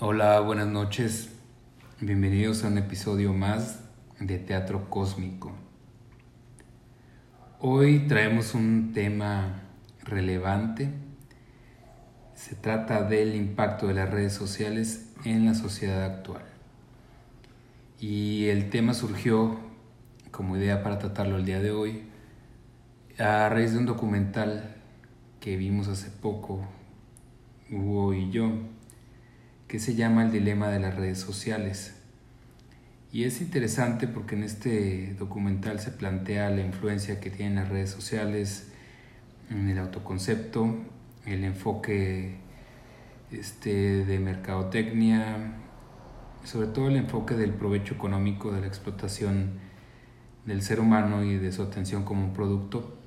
[0.00, 1.30] Hola, buenas noches.
[2.00, 3.84] Bienvenidos a un episodio más
[4.18, 5.52] de Teatro Cósmico.
[7.60, 9.62] Hoy traemos un tema
[10.02, 10.90] relevante.
[12.34, 16.42] Se trata del impacto de las redes sociales en la sociedad actual.
[18.00, 19.60] Y el tema surgió
[20.32, 22.02] como idea para tratarlo el día de hoy
[23.16, 24.74] a raíz de un documental
[25.38, 26.66] que vimos hace poco,
[27.70, 28.50] Hugo y yo,
[29.68, 31.94] que se llama El dilema de las redes sociales.
[33.14, 37.90] Y es interesante porque en este documental se plantea la influencia que tienen las redes
[37.90, 38.72] sociales
[39.50, 40.74] en el autoconcepto,
[41.24, 42.38] el enfoque
[43.30, 45.54] este, de mercadotecnia,
[46.42, 49.60] sobre todo el enfoque del provecho económico, de la explotación
[50.44, 52.98] del ser humano y de su atención como un producto.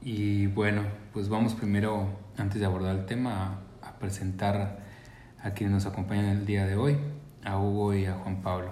[0.00, 4.87] Y bueno, pues vamos primero, antes de abordar el tema, a, a presentar
[5.42, 6.96] a quienes nos acompañan el día de hoy,
[7.44, 8.70] a Hugo y a Juan Pablo.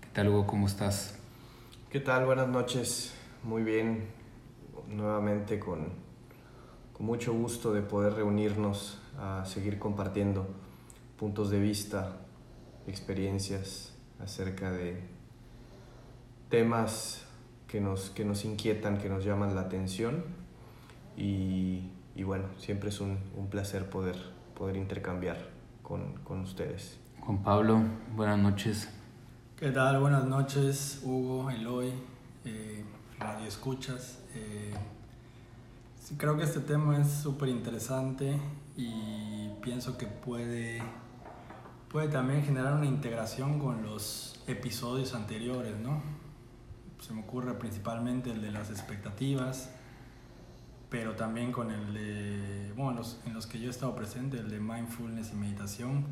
[0.00, 0.46] ¿Qué tal Hugo?
[0.46, 1.18] ¿Cómo estás?
[1.90, 2.24] ¿Qué tal?
[2.24, 3.14] Buenas noches.
[3.42, 4.08] Muy bien.
[4.88, 5.88] Nuevamente con,
[6.92, 10.46] con mucho gusto de poder reunirnos a seguir compartiendo
[11.18, 12.16] puntos de vista,
[12.86, 15.02] experiencias acerca de
[16.48, 17.26] temas
[17.68, 20.24] que nos, que nos inquietan, que nos llaman la atención.
[21.16, 24.16] Y, y bueno, siempre es un, un placer poder,
[24.54, 25.53] poder intercambiar
[25.84, 26.98] con, con, ustedes.
[27.20, 27.80] Juan Pablo,
[28.16, 28.88] buenas noches.
[29.56, 30.00] ¿Qué tal?
[30.00, 31.92] Buenas noches, Hugo, Eloy,
[32.44, 32.84] eh,
[33.20, 34.18] Radio Escuchas.
[34.34, 34.74] Eh,
[36.16, 38.36] creo que este tema es súper interesante
[38.76, 40.82] y pienso que puede,
[41.88, 46.02] puede también generar una integración con los episodios anteriores, ¿no?
[47.00, 49.70] Se me ocurre principalmente el de las expectativas,
[50.94, 54.48] pero también con el de, bueno, los, en los que yo he estado presente, el
[54.48, 56.04] de mindfulness y meditación,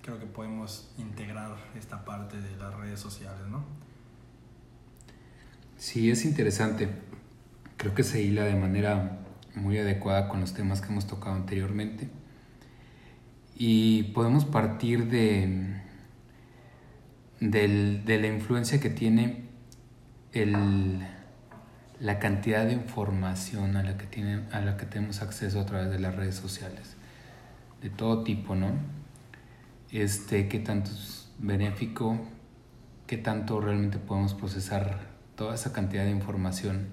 [0.00, 3.66] creo que podemos integrar esta parte de las redes sociales, ¿no?
[5.76, 6.88] Sí, es interesante.
[7.76, 9.18] Creo que se hila de manera
[9.54, 12.08] muy adecuada con los temas que hemos tocado anteriormente.
[13.58, 15.82] Y podemos partir de,
[17.40, 19.50] de, de la influencia que tiene
[20.32, 21.06] el,
[22.00, 25.90] la cantidad de información a la, que tiene, a la que tenemos acceso a través
[25.90, 26.96] de las redes sociales,
[27.82, 28.72] de todo tipo, ¿no?
[29.90, 32.18] Este, qué tanto es benéfico,
[33.06, 36.88] qué tanto realmente podemos procesar toda esa cantidad de información,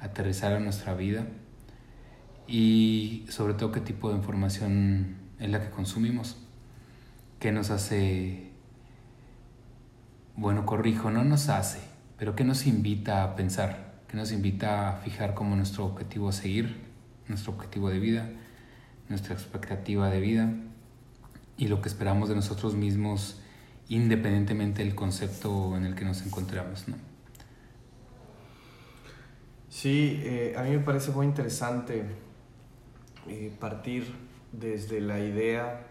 [0.00, 1.26] aterrizar a nuestra vida
[2.46, 6.36] y sobre todo qué tipo de información es la que consumimos,
[7.38, 8.50] qué nos hace,
[10.36, 11.80] bueno, corrijo, no nos hace,
[12.16, 13.83] pero qué nos invita a pensar,
[14.14, 16.80] nos invita a fijar como nuestro objetivo a seguir,
[17.28, 18.30] nuestro objetivo de vida,
[19.08, 20.52] nuestra expectativa de vida
[21.56, 23.40] y lo que esperamos de nosotros mismos
[23.88, 26.88] independientemente del concepto en el que nos encontramos.
[26.88, 26.96] ¿no?
[29.68, 32.04] Sí, eh, a mí me parece muy interesante
[33.28, 34.06] eh, partir
[34.52, 35.86] desde la idea,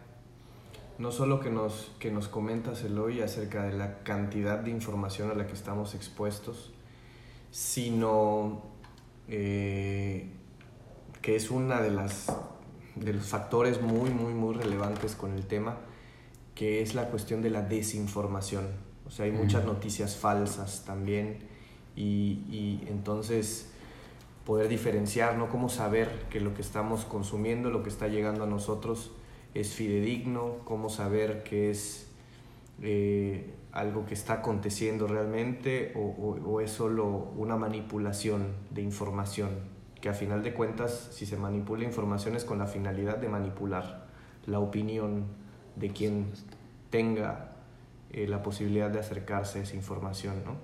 [0.97, 5.33] no solo que nos, que nos comentas Eloy acerca de la cantidad de información a
[5.33, 6.72] la que estamos expuestos,
[7.53, 8.63] sino
[9.27, 10.27] eh,
[11.21, 12.25] que es una de las
[12.95, 15.77] de los factores muy, muy, muy relevantes con el tema,
[16.55, 18.65] que es la cuestión de la desinformación.
[19.05, 21.39] O sea, hay muchas noticias falsas también
[21.95, 23.69] y, y, entonces
[24.45, 25.47] poder diferenciar, ¿no?
[25.49, 29.11] Cómo saber que lo que estamos consumiendo, lo que está llegando a nosotros
[29.53, 32.07] es fidedigno, cómo saber que es
[32.83, 39.73] eh, algo que está aconteciendo realmente o, o, o es solo una manipulación de información
[40.03, 44.05] que a final de cuentas, si se manipula información es con la finalidad de manipular
[44.45, 45.27] la opinión
[45.77, 46.27] de quien
[46.89, 47.51] tenga
[48.11, 50.57] eh, la posibilidad de acercarse a esa información, ¿no?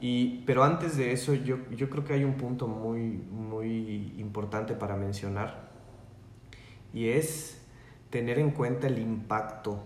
[0.00, 4.72] Y, pero antes de eso, yo, yo creo que hay un punto muy, muy importante
[4.72, 5.68] para mencionar,
[6.94, 7.60] y es
[8.08, 9.82] tener en cuenta el impacto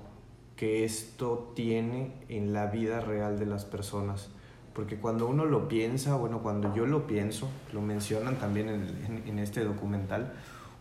[0.63, 4.31] que esto tiene en la vida real de las personas
[4.75, 9.25] porque cuando uno lo piensa, bueno, cuando yo lo pienso, lo mencionan también en, en,
[9.27, 10.35] en, este documental,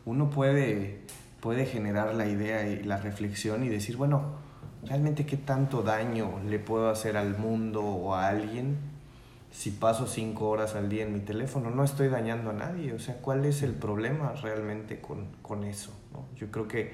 [0.06, 1.00] uno puede,
[1.39, 4.36] puede generar la idea y la reflexión y decir, bueno,
[4.83, 8.77] realmente qué tanto daño le puedo hacer al mundo o a alguien
[9.50, 11.72] si paso cinco horas al día en mi teléfono.
[11.72, 15.92] No estoy dañando a nadie, o sea, ¿cuál es el problema realmente con, con eso?
[16.13, 16.27] ¿no?
[16.38, 16.94] Yo, creo que,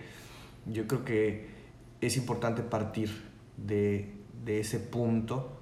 [0.66, 1.57] yo creo que
[2.02, 3.10] es importante partir
[3.58, 4.14] de,
[4.46, 5.58] de ese punto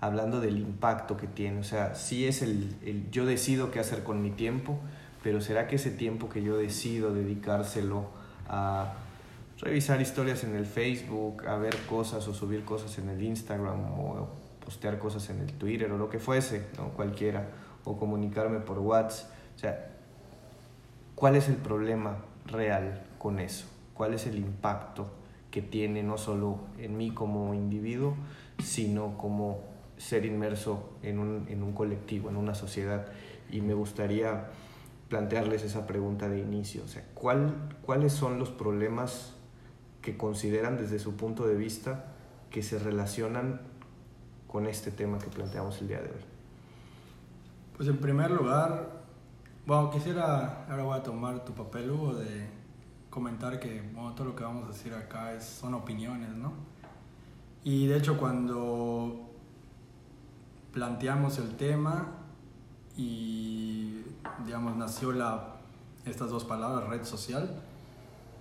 [0.00, 1.60] hablando del impacto que tiene.
[1.60, 4.78] O sea, sí es el, el, yo decido qué hacer con mi tiempo,
[5.22, 8.06] pero ¿será que ese tiempo que yo decido dedicárselo
[8.48, 8.94] a
[9.60, 14.28] revisar historias en el Facebook, a ver cosas o subir cosas en el Instagram o
[14.62, 16.88] postear cosas en el Twitter o lo que fuese, ¿no?
[16.90, 17.48] cualquiera,
[17.84, 19.30] o comunicarme por WhatsApp.
[19.54, 19.90] O sea,
[21.14, 23.66] ¿cuál es el problema real con eso?
[23.94, 25.08] ¿Cuál es el impacto
[25.54, 28.16] que tiene no solo en mí como individuo,
[28.58, 29.60] sino como
[29.96, 33.06] ser inmerso en un, en un colectivo, en una sociedad?
[33.52, 34.48] Y me gustaría
[35.08, 36.82] plantearles esa pregunta de inicio.
[36.82, 39.36] O sea, ¿cuál, ¿cuáles son los problemas
[40.02, 42.06] que consideran desde su punto de vista
[42.50, 43.60] que se relacionan
[44.48, 46.24] con este tema que planteamos el día de hoy?
[47.76, 49.04] Pues en primer lugar,
[49.66, 52.63] bueno, quisiera, ahora voy a tomar tu papel, Hugo, de
[53.14, 56.52] comentar que bueno, todo lo que vamos a decir acá es, son opiniones, ¿no?
[57.62, 59.30] Y de hecho cuando
[60.72, 62.08] planteamos el tema
[62.96, 64.02] y,
[64.44, 65.60] digamos, nació la,
[66.04, 67.62] estas dos palabras, red social,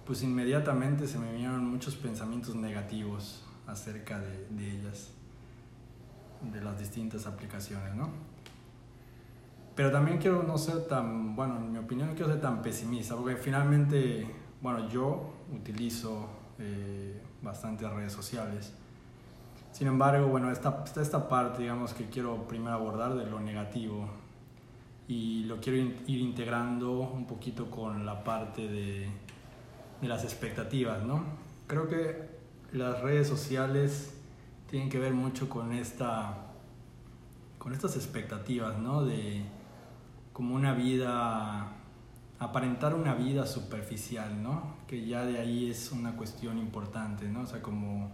[0.07, 5.11] pues inmediatamente se me vinieron muchos pensamientos negativos acerca de, ellas,
[6.51, 8.09] de las distintas aplicaciones, ¿no?
[9.75, 13.35] Pero también quiero no ser tan, bueno, en mi opinión quiero ser tan pesimista, porque
[13.35, 16.25] finalmente, bueno, yo utilizo
[16.57, 18.73] eh, bastantes redes sociales.
[19.73, 24.07] Sin embargo, bueno, esta, esta parte, digamos, que quiero primero abordar de lo negativo
[25.05, 29.09] y lo quiero ir integrando un poquito con la parte de,
[30.01, 31.25] de las expectativas, ¿no?
[31.67, 32.29] Creo que
[32.71, 34.15] las redes sociales
[34.69, 36.37] tienen que ver mucho con esta
[37.57, 39.03] con estas expectativas, ¿no?
[39.03, 39.43] De
[40.31, 41.82] como una vida
[42.39, 44.75] aparentar una vida superficial, ¿no?
[44.87, 47.41] Que ya de ahí es una cuestión importante, ¿no?
[47.41, 48.11] O sea, como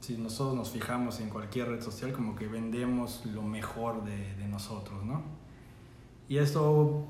[0.00, 5.04] si nosotros nos fijamos en cualquier red social, como que vendemos lo mejor de, nosotros,
[5.04, 5.22] ¿no?
[6.28, 7.06] Y esto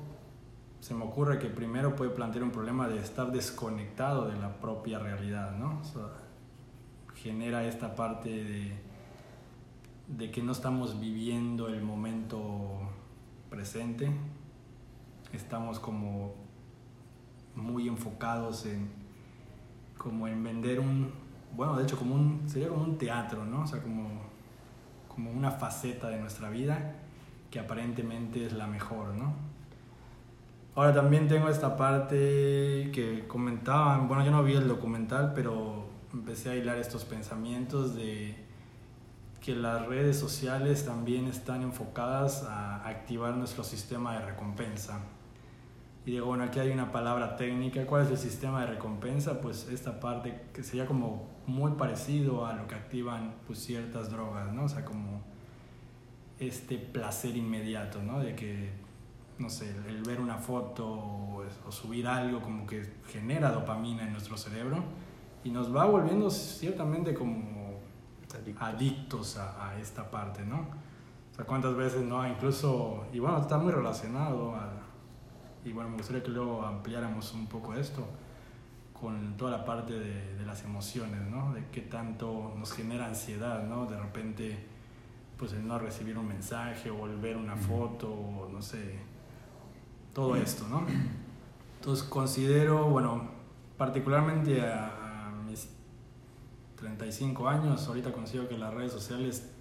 [0.79, 4.99] se me ocurre que primero puede plantear un problema de estar desconectado de la propia
[4.99, 5.81] realidad, ¿no?
[7.15, 8.71] Genera esta parte de,
[10.07, 12.79] de que no estamos viviendo el momento
[13.49, 14.11] presente,
[15.35, 16.35] estamos como
[17.55, 19.05] muy enfocados en
[19.97, 21.11] como en vender un,
[21.55, 23.61] bueno, de hecho como un, sería como un teatro, ¿no?
[23.61, 24.07] O sea, como,
[25.07, 26.95] como una faceta de nuestra vida
[27.49, 29.33] que aparentemente es la mejor, ¿no?
[30.75, 36.49] Ahora también tengo esta parte que comentaban, bueno, yo no vi el documental, pero empecé
[36.49, 38.45] a hilar estos pensamientos de
[39.39, 44.99] que las redes sociales también están enfocadas a activar nuestro sistema de recompensa.
[46.05, 47.85] Y digo, bueno, aquí hay una palabra técnica.
[47.87, 49.41] ¿Cuál es el sistema de recompensa?
[49.41, 54.53] Pues esta parte que sería como muy parecido a lo que activan pues, ciertas drogas,
[54.53, 54.65] ¿no?
[54.65, 55.23] O sea, como
[56.39, 58.19] este placer inmediato, ¿no?
[58.19, 58.71] De que,
[59.39, 64.37] no sé, el ver una foto o, subir algo como que genera dopamina en nuestro
[64.37, 64.83] cerebro
[65.43, 67.55] y nos va volviendo ciertamente como
[68.59, 70.67] adictos, a, esta parte, ¿no?
[71.31, 72.27] O sea, cuántas veces, ¿no?
[72.27, 74.74] Incluso, y bueno, está muy relacionado a,
[75.65, 78.07] y bueno, me gustaría que luego ampliáramos un poco esto
[78.93, 81.53] con toda la parte de, de las emociones, ¿no?
[81.53, 83.85] De qué tanto nos genera ansiedad, ¿no?
[83.85, 84.75] De repente
[85.37, 88.99] pues el no recibir un mensaje o el ver una foto o no sé,
[90.13, 90.85] todo esto, ¿no?
[91.79, 93.29] Entonces considero, bueno,
[93.77, 95.69] particularmente a, mis
[96.77, 99.51] 35 años, ahorita considero que las redes sociales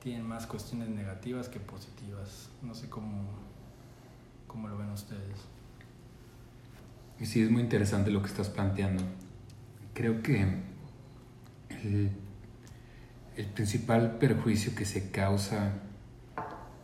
[0.00, 2.50] tienen más cuestiones negativas que positivas.
[2.62, 3.22] No sé cómo,
[4.48, 5.46] cómo lo ven ustedes.
[7.22, 9.04] Sí, es muy interesante lo que estás planteando.
[9.94, 10.46] Creo que
[13.38, 15.74] el principal perjuicio que se causa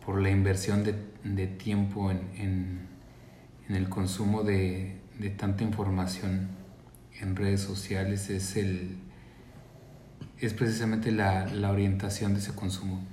[0.05, 2.87] por la inversión de, tiempo en,
[3.67, 5.01] el consumo de,
[5.37, 6.49] tanta información
[7.19, 8.97] en redes sociales es, el,
[10.39, 13.03] es precisamente la, orientación de ese consumo.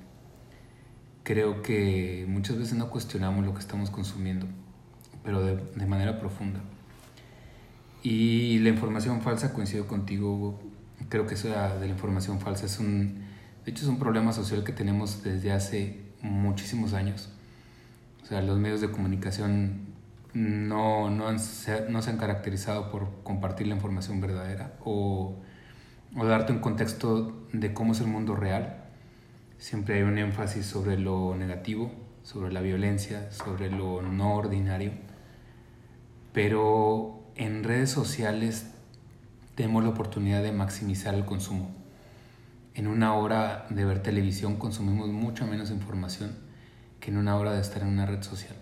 [1.22, 4.46] Creo que muchas veces no cuestionamos lo que estamos consumiendo,
[5.24, 6.60] pero de, de manera profunda.
[8.02, 10.60] Y la información falsa, coincido contigo, Hugo,
[11.08, 13.22] creo que eso de la información falsa es un,
[13.64, 17.28] de hecho, es un problema social que tenemos desde hace muchísimos años.
[18.22, 19.92] O sea, los medios de comunicación
[20.34, 21.36] no, no, han,
[21.88, 25.36] no se han caracterizado por compartir la información verdadera o,
[26.16, 28.81] o darte un contexto de cómo es el mundo real.
[29.62, 31.92] Siempre hay un énfasis sobre lo negativo,
[32.24, 34.90] sobre la violencia, sobre lo no ordinario.
[36.32, 38.66] Pero en redes sociales
[39.54, 41.70] tenemos la oportunidad de maximizar el consumo
[42.74, 46.34] en una hora de ver televisión consumimos mucha menos información
[47.00, 48.54] que en una hora de estar en una red social.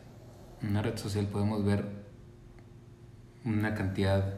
[0.62, 1.84] En una red social podemos ver
[3.44, 4.34] una cantidad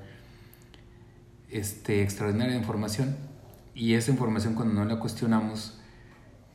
[1.50, 3.16] este, extraordinaria información
[3.74, 5.80] y esa información cuando no la cuestionamos,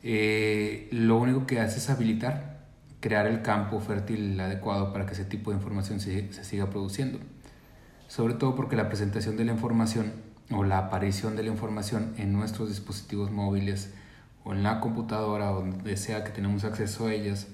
[0.02, 2.58] eh, lo único que hace es habilitar,
[3.00, 7.18] crear el campo fértil adecuado para que ese tipo de información se, siga produciendo.
[8.06, 10.12] Sobre todo porque la presentación de la información
[10.50, 13.92] o la aparición de la información en nuestros dispositivos móviles
[14.44, 17.48] o en la computadora o donde sea que tenemos acceso a ellas,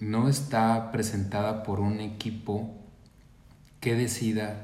[0.00, 2.74] no está presentada por un equipo
[3.80, 4.62] que decida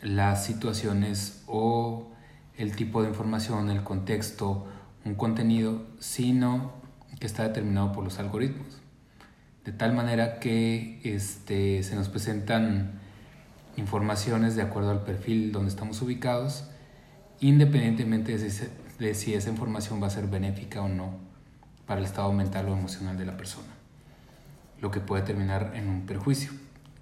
[0.00, 2.08] las situaciones o
[2.56, 4.66] el tipo de información, el contexto,
[5.04, 6.72] un contenido, sino
[7.18, 8.80] que está determinado por los algoritmos.
[9.64, 12.92] De tal manera que este, se nos presentan
[13.76, 16.64] informaciones de acuerdo al perfil donde estamos ubicados,
[17.40, 18.66] independientemente de si,
[18.98, 21.16] de si esa información va a ser benéfica o no
[21.86, 23.68] para el estado mental o emocional de la persona,
[24.80, 26.50] lo que puede terminar en un perjuicio.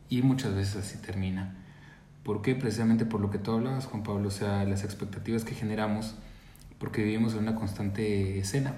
[0.09, 1.57] Y muchas veces así termina.
[2.23, 2.55] ¿Por qué?
[2.55, 6.15] Precisamente por lo que tú hablabas, Juan Pablo, o sea, las expectativas que generamos,
[6.78, 8.75] porque vivimos en una constante escena.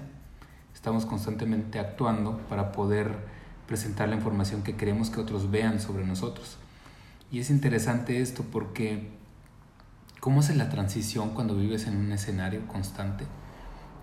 [0.73, 3.17] Estamos constantemente actuando para poder
[3.67, 6.57] presentar la información que queremos que otros vean sobre nosotros.
[7.31, 9.09] Y es interesante esto porque
[10.19, 13.25] ¿cómo es la transición cuando vives en un escenario constante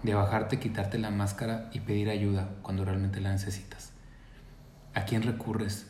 [0.03, 3.93] de bajarte, quitarte la máscara y pedir ayuda cuando realmente la necesitas?
[4.95, 5.87] ¿A quién recurres?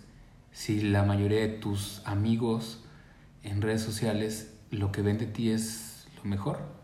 [0.52, 2.82] Si la mayoría de tus amigos
[3.42, 6.75] en redes sociales lo que ven de ti es lo mejor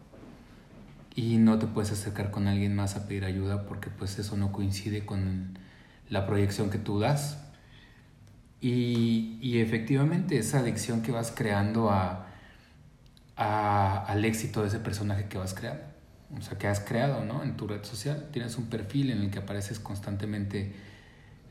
[1.15, 4.53] y no te puedes acercar con alguien más a pedir ayuda porque pues eso no
[4.53, 5.59] coincide con
[6.09, 7.39] la proyección que tú das.
[8.61, 12.29] Y, y efectivamente esa adicción que vas creando a,
[13.37, 15.83] a, al éxito de ese personaje que vas creando,
[16.39, 17.43] o sea, que has creado ¿no?
[17.43, 20.75] en tu red social, tienes un perfil en el que apareces constantemente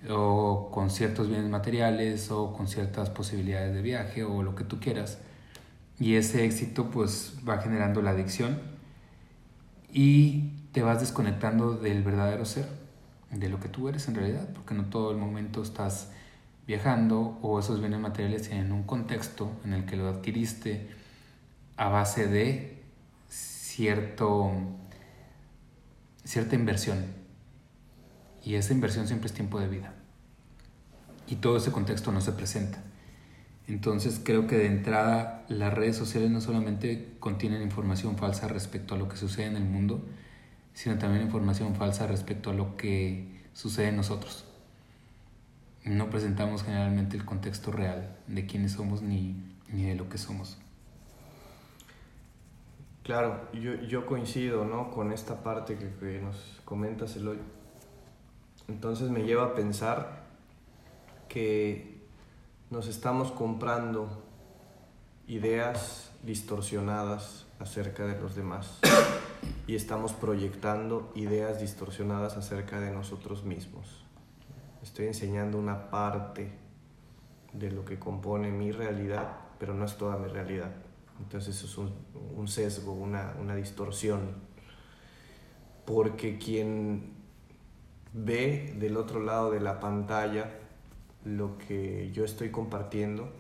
[0.10, 4.80] o con ciertos bienes materiales o con ciertas posibilidades de viaje o lo que tú
[4.80, 5.20] quieras.
[6.00, 8.71] Y ese éxito pues va generando la adicción
[9.94, 12.68] y te vas desconectando del verdadero ser,
[13.32, 16.12] de lo que tú eres en realidad, porque no todo el momento estás
[16.68, 20.90] viajando o esos bienes materiales tienen un contexto en el que lo adquiriste
[21.78, 22.84] a base de
[23.30, 24.52] cierto,
[26.24, 27.06] cierta inversión
[28.44, 29.94] y esa inversión siempre es tiempo de vida.
[31.28, 32.84] Y todo ese contexto no se presenta.
[33.68, 38.98] Entonces creo que de entrada las redes sociales no solamente contienen información falsa respecto a
[38.98, 40.03] lo que sucede en el mundo,
[40.74, 44.46] sino también información falsa respecto a lo que sucede en nosotros.
[45.86, 49.36] No presentamos generalmente el contexto real de quiénes somos ni,
[49.72, 50.58] ni de lo que somos.
[53.03, 54.91] Claro, yo, yo coincido ¿no?
[54.91, 57.39] con esta parte que, que nos comentas, Eloy
[58.72, 60.24] entonces me lleva a pensar
[61.27, 61.91] que
[62.72, 64.24] nos estamos comprando
[65.28, 68.80] ideas distorsionadas acerca de los demás
[69.68, 74.06] y estamos proyectando ideas distorsionadas acerca de nosotros mismos.
[74.82, 76.54] Estoy enseñando una parte
[77.51, 80.72] de lo que compone mi realidad, pero no es toda mi realidad.
[81.20, 81.94] Entonces eso es un,
[82.38, 84.36] un sesgo, una, una distorsión.
[85.86, 87.16] Porque quien
[88.13, 90.61] ve del otro lado de la pantalla
[91.24, 93.32] lo que yo estoy compartiendo,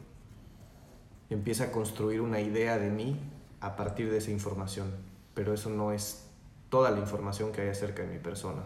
[1.29, 3.19] empieza a construir una idea de mí
[3.59, 4.91] a partir de esa información,
[5.33, 6.27] pero eso no es
[6.69, 8.63] toda la información que hay acerca de mi persona.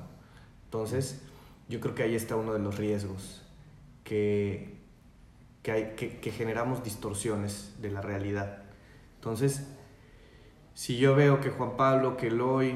[0.65, 1.21] Entonces,
[1.69, 3.43] yo creo que ahí está uno de los riesgos,
[4.03, 4.77] que,
[5.63, 8.63] que, hay, que, que generamos distorsiones de la realidad.
[9.15, 9.65] Entonces,
[10.73, 12.75] si yo veo que Juan Pablo, que Eloy,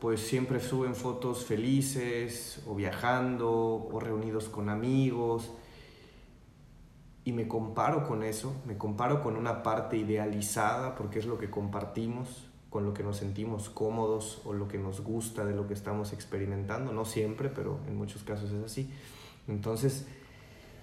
[0.00, 5.50] pues siempre suben fotos felices o viajando o reunidos con amigos
[7.24, 11.50] y me comparo con eso, me comparo con una parte idealizada porque es lo que
[11.50, 15.74] compartimos, con lo que nos sentimos cómodos o lo que nos gusta de lo que
[15.74, 18.90] estamos experimentando, no siempre, pero en muchos casos es así.
[19.48, 20.06] Entonces,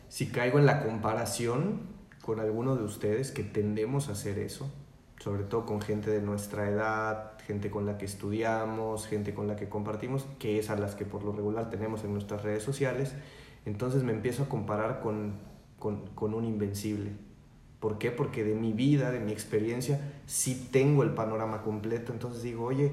[0.10, 1.82] si caigo en la comparación
[2.22, 4.70] con alguno de ustedes que tendemos a hacer eso,
[5.20, 9.56] sobre todo con gente de nuestra edad, gente con la que estudiamos, gente con la
[9.56, 13.16] que compartimos, que es a las que por lo regular tenemos en nuestras redes sociales,
[13.66, 15.36] entonces me empiezo a comparar con,
[15.80, 17.12] con, con un invencible.
[17.80, 18.12] ¿Por qué?
[18.12, 22.92] Porque de mi vida, de mi experiencia, sí tengo el panorama completo, entonces digo, oye,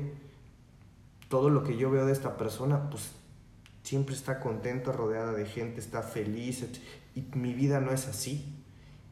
[1.29, 3.13] todo lo que yo veo de esta persona, pues
[3.83, 6.67] siempre está contento, rodeada de gente, está feliz,
[7.15, 8.55] y mi vida no es así.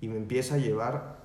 [0.00, 1.22] Y me empieza a llevar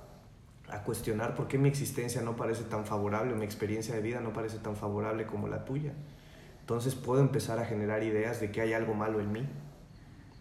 [0.70, 4.32] a cuestionar por qué mi existencia no parece tan favorable, mi experiencia de vida no
[4.32, 5.92] parece tan favorable como la tuya.
[6.60, 9.48] Entonces puedo empezar a generar ideas de que hay algo malo en mí,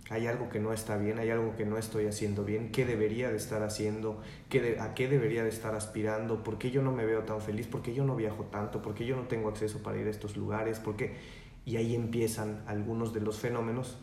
[0.10, 3.30] hay algo que no está bien, hay algo que no estoy haciendo bien, qué debería
[3.30, 7.06] de estar haciendo, ¿Qué a qué debería de estar aspirando, por qué yo no me
[7.06, 9.84] veo tan feliz, por qué yo no viajo tanto, por qué yo no tengo acceso
[9.84, 11.16] para ir a estos lugares, por qué...
[11.66, 13.98] Y ahí empiezan algunos de los fenómenos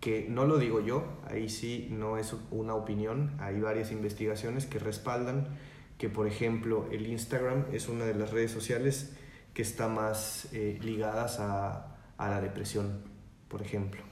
[0.00, 4.78] que no lo digo yo, ahí sí no es una opinión, hay varias investigaciones que
[4.78, 5.48] respaldan
[5.96, 9.16] que, por ejemplo, el Instagram es una de las redes sociales
[9.54, 13.02] que está más eh, ligadas a, a la depresión,
[13.48, 14.07] por ejemplo.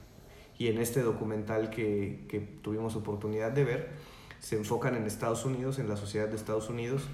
[0.57, 3.89] Y en este documental que, que, tuvimos oportunidad de ver,
[4.39, 7.07] se enfocan en Estados Unidos, en la sociedad de Estados Unidos,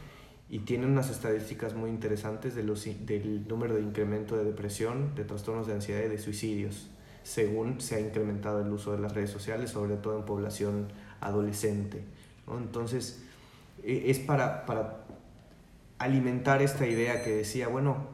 [0.49, 5.67] y tienen unas estadísticas muy interesantes de del número de incremento de depresión, de trastornos
[5.67, 6.89] de ansiedad y de suicidios,
[7.23, 10.87] según se ha incrementado el uso de las redes sociales, sobre todo en población
[11.21, 12.03] adolescente.
[12.47, 13.23] Entonces,
[13.83, 15.05] e, es para, para
[15.97, 18.09] alimentar esta idea que decía, bueno,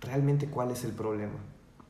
[0.00, 1.38] realmente cuál es el problema.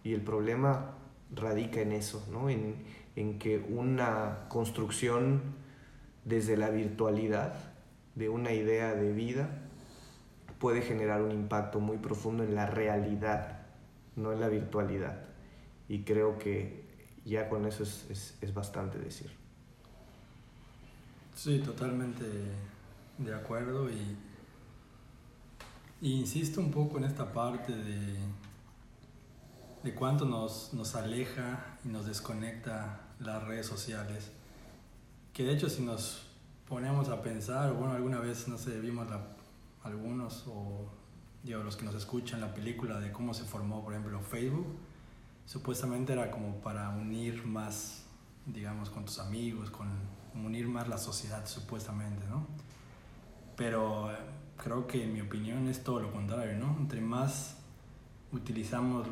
[0.02, 0.96] Y el problema
[1.34, 2.50] radica en eso, ¿no?
[2.50, 2.76] en,
[3.16, 5.42] en que una construcción
[6.24, 7.54] desde la virtualidad
[8.14, 9.48] de una idea de vida
[10.58, 13.66] puede generar un impacto muy profundo en la realidad,
[14.16, 15.24] no en la virtualidad.
[15.88, 16.84] Y creo que
[17.24, 19.30] ya con eso es, es, es bastante decir.
[21.34, 22.24] Sí, totalmente
[23.18, 24.16] de acuerdo y,
[26.00, 28.16] y, insisto un poco en esta parte de,
[29.84, 34.32] de cuánto nos, nos aleja y nos desconecta las redes sociales.
[35.34, 36.26] Que de hecho si nos
[36.66, 39.20] ponemos a pensar, bueno, alguna vez, no sé, vimos la,
[39.82, 40.88] algunos o
[41.42, 44.66] digo, los que nos escuchan la película de cómo se formó, por ejemplo, Facebook,
[45.44, 48.04] supuestamente era como para unir más,
[48.46, 49.88] digamos, con tus amigos, con
[50.34, 52.46] unir más la sociedad, supuestamente, ¿no?
[53.56, 54.16] Pero eh,
[54.56, 56.74] creo que en mi opinión es todo lo contrario, ¿no?
[56.78, 57.58] Entre más
[58.32, 59.06] utilizamos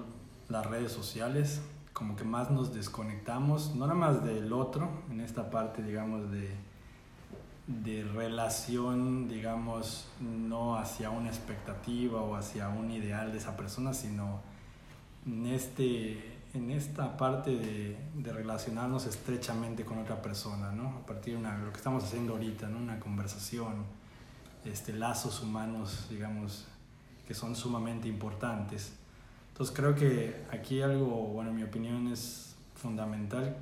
[0.52, 5.50] las redes sociales, como que más nos desconectamos, no nada más del otro, en esta
[5.50, 6.54] parte, digamos, de,
[7.66, 14.40] de relación, digamos, no hacia una expectativa o hacia un ideal de esa persona, sino
[15.26, 20.88] en, este, en esta parte de, de relacionarnos estrechamente con otra persona, ¿no?
[20.98, 22.78] A partir de lo que estamos haciendo ahorita, ¿no?
[22.78, 23.84] Una conversación,
[24.64, 26.66] este, lazos humanos, digamos,
[27.26, 28.98] que son sumamente importantes.
[29.52, 33.54] Entonces creo que aquí algo, bueno, en mi opinión es fundamental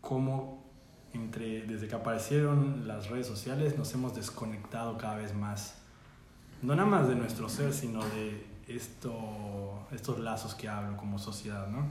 [0.00, 0.64] cómo
[1.12, 5.74] entre, desde que aparecieron las redes sociales nos hemos desconectado cada vez más,
[6.62, 11.68] no nada más de nuestro ser, sino de esto, estos lazos que hablo como sociedad,
[11.68, 11.84] ¿no?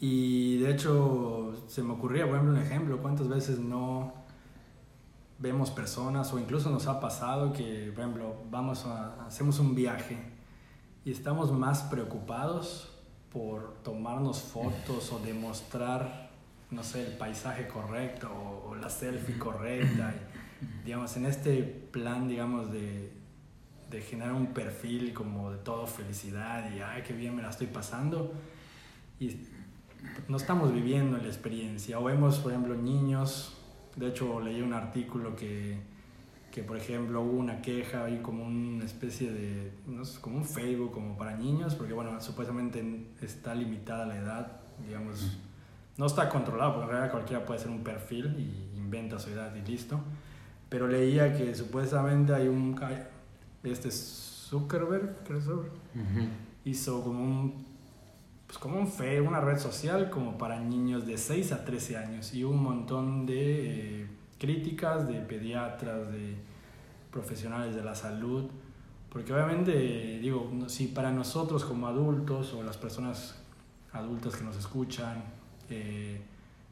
[0.00, 4.14] Y de hecho se me ocurría, por ejemplo, un ejemplo, ¿cuántas veces no
[5.38, 10.37] vemos personas o incluso nos ha pasado que, por ejemplo, vamos a, hacemos un viaje
[11.08, 12.86] y estamos más preocupados
[13.32, 16.28] por tomarnos fotos o demostrar,
[16.70, 20.14] no sé, el paisaje correcto o, la selfie correcta.
[20.84, 23.10] digamos, en este plan, digamos, de,
[23.88, 27.68] de generar un perfil como de todo felicidad y, ay, qué bien me la estoy
[27.68, 28.34] pasando.
[29.18, 29.34] Y
[30.28, 31.98] no estamos viviendo la experiencia.
[31.98, 33.58] O vemos, por ejemplo, niños
[33.98, 35.76] de hecho, leí un artículo que,
[36.58, 40.44] que por ejemplo, hubo una queja ahí como una especie de, no sé, como un
[40.44, 42.82] Facebook como para niños, porque bueno, supuestamente
[43.22, 45.38] está limitada la edad, digamos,
[45.96, 49.54] no está controlado, porque en realidad cualquiera puede hacer un perfil y inventa su edad
[49.54, 50.00] y listo.
[50.68, 52.76] Pero leía que supuestamente hay un,
[53.62, 57.68] este Zuckerberg, creo que hizo como un
[58.48, 62.34] pues como un Facebook, una red social como para niños de 6 a 13 años
[62.34, 64.06] y un montón de eh,
[64.38, 66.47] críticas de pediatras, de
[67.18, 68.44] profesionales de la salud,
[69.10, 73.42] porque obviamente digo, si para nosotros como adultos o las personas
[73.92, 75.24] adultas que nos escuchan,
[75.70, 76.20] eh,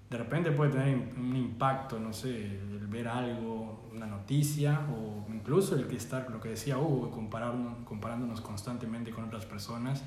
[0.08, 5.74] de repente puede tener un impacto, no sé, el ver algo, una noticia o incluso
[5.74, 10.02] el que estar, lo que decía Hugo, compararnos, comparándonos constantemente con otras personas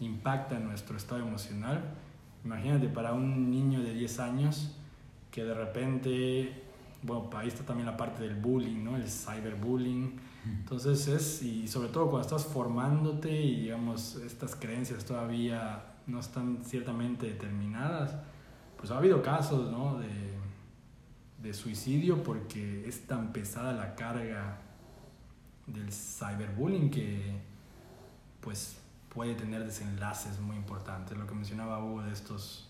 [0.00, 1.82] impacta nuestro estado emocional.
[2.44, 4.76] Imagínate para un niño de 10 años
[5.30, 6.64] que de repente,
[7.02, 8.96] bueno, ahí está también la parte del bullying, ¿no?
[8.96, 10.18] El cyberbullying.
[10.44, 16.64] Entonces es, y sobre todo cuando estás formándote y digamos estas creencias todavía no están
[16.64, 18.14] ciertamente determinadas,
[18.76, 19.98] pues ha habido casos, ¿no?
[19.98, 20.36] De,
[21.42, 24.60] de suicidio porque es tan pesada la carga
[25.66, 27.40] del cyberbullying que
[28.40, 28.76] pues
[29.12, 31.16] puede tener desenlaces muy importantes.
[31.16, 32.68] Lo que mencionaba Hugo de estos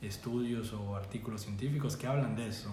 [0.00, 2.70] estudios o artículos científicos que hablan de eso.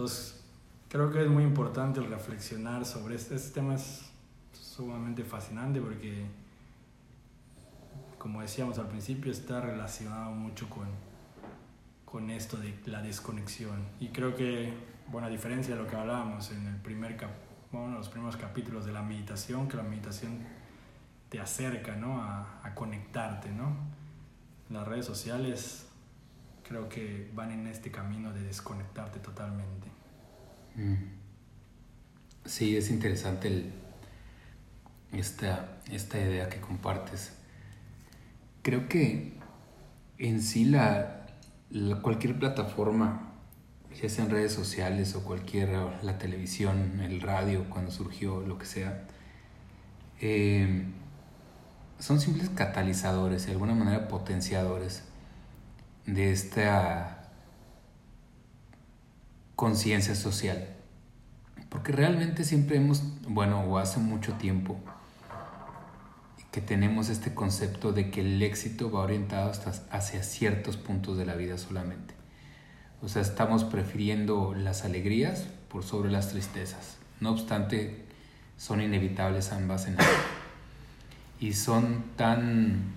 [0.00, 0.42] Entonces,
[0.88, 3.74] creo que es muy importante reflexionar sobre este, este tema.
[3.74, 4.10] Es
[4.54, 6.24] sumamente fascinante porque,
[8.16, 10.86] como decíamos al principio, está relacionado mucho con,
[12.06, 13.84] con esto de la desconexión.
[14.00, 14.72] Y creo que,
[15.08, 17.32] bueno, a diferencia de lo que hablábamos en el primer cap
[17.70, 20.38] bueno, los primeros capítulos de la meditación, que la meditación
[21.28, 22.22] te acerca ¿no?
[22.22, 23.50] a, a conectarte.
[23.50, 23.76] ¿no?
[24.70, 25.90] Las redes sociales
[26.70, 29.89] creo que van en este camino de desconectarte totalmente.
[30.76, 30.94] Mm.
[32.44, 33.70] Sí, es interesante
[35.12, 37.32] esta, esta idea que compartes.
[38.62, 39.32] Creo que
[40.18, 41.26] en sí la,
[42.02, 43.32] cualquier plataforma,
[44.00, 45.70] ya sea en redes sociales o cualquier,
[46.02, 49.06] la televisión, el radio, cuando surgió, lo que sea,
[50.20, 50.84] eh,
[51.98, 55.02] son simples catalizadores, de alguna manera potenciadores
[56.06, 57.19] de esta
[59.60, 60.68] conciencia social.
[61.68, 64.80] Porque realmente siempre hemos, bueno, o hace mucho tiempo,
[66.50, 71.26] que tenemos este concepto de que el éxito va orientado hasta hacia ciertos puntos de
[71.26, 72.14] la vida solamente.
[73.02, 76.96] O sea, estamos prefiriendo las alegrías por sobre las tristezas.
[77.20, 78.06] No obstante,
[78.56, 80.22] son inevitables ambas en algo.
[81.38, 82.94] Y son tan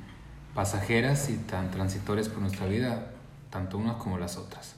[0.56, 3.12] pasajeras y tan transitorias por nuestra vida,
[3.50, 4.78] tanto unas como las otras.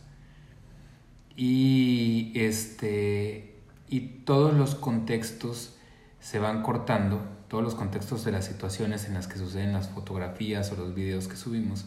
[1.35, 3.55] Y este
[3.87, 5.75] y todos los contextos
[6.19, 10.71] se van cortando todos los contextos de las situaciones en las que suceden las fotografías
[10.71, 11.85] o los videos que subimos,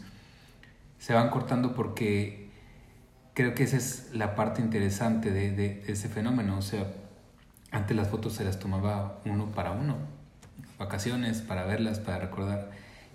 [0.99, 2.51] se van cortando porque
[3.35, 6.59] creo que esa es la parte interesante de, de, ese fenómeno.
[6.59, 6.87] O sea,
[7.71, 9.97] antes las fotos se las tomaba uno para uno,
[10.79, 12.71] vacaciones, para verlas, para recordar,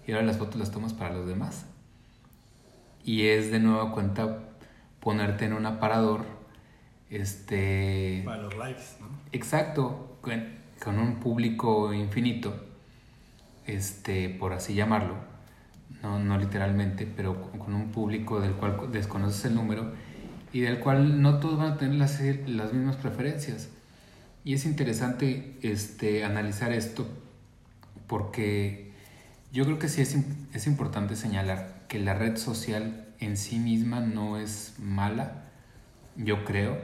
[0.06, 1.66] y ahora las fotos las tomas para los demás.
[3.06, 4.40] Y es de nueva cuenta
[5.04, 6.26] ponerte en un aparador.
[7.10, 8.24] Este.
[8.26, 9.08] Para los likes, ¿no?
[9.32, 10.14] Exacto
[10.80, 12.56] con un público infinito,
[13.66, 15.16] este, por así llamarlo,
[16.02, 19.94] no, no literalmente, pero con un público del cual desconoces el número
[20.54, 23.70] y del cual no todos van a tener las, las mismas preferencias.
[24.46, 27.08] Y es interesante este, analizar esto
[28.08, 28.92] porque
[29.52, 30.18] yo creo que sí es,
[30.54, 35.44] es importante señalar que la red social en sí misma no es mala,
[36.16, 36.78] yo creo,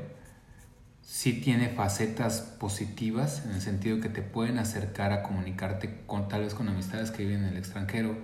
[1.02, 6.42] sí tiene facetas positivas en el sentido que te pueden acercar a comunicarte con tal
[6.42, 8.16] vez con amistades que viven en el extranjero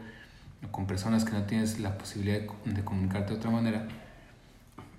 [0.63, 3.87] o con personas que no tienes la posibilidad de, comunicarte de otra manera.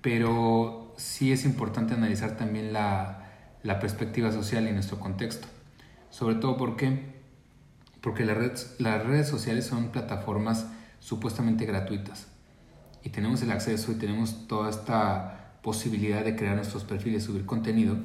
[0.01, 3.29] Pero sí es importante analizar también la,
[3.63, 5.47] la perspectiva social y nuestro contexto.
[6.09, 7.15] Sobre todo porque,
[8.01, 10.67] porque las redes sociales son plataformas
[10.99, 12.26] supuestamente gratuitas
[13.07, 17.97] y tenemos el acceso y tenemos toda esta posibilidad de crear nuestros perfiles, subir contenido,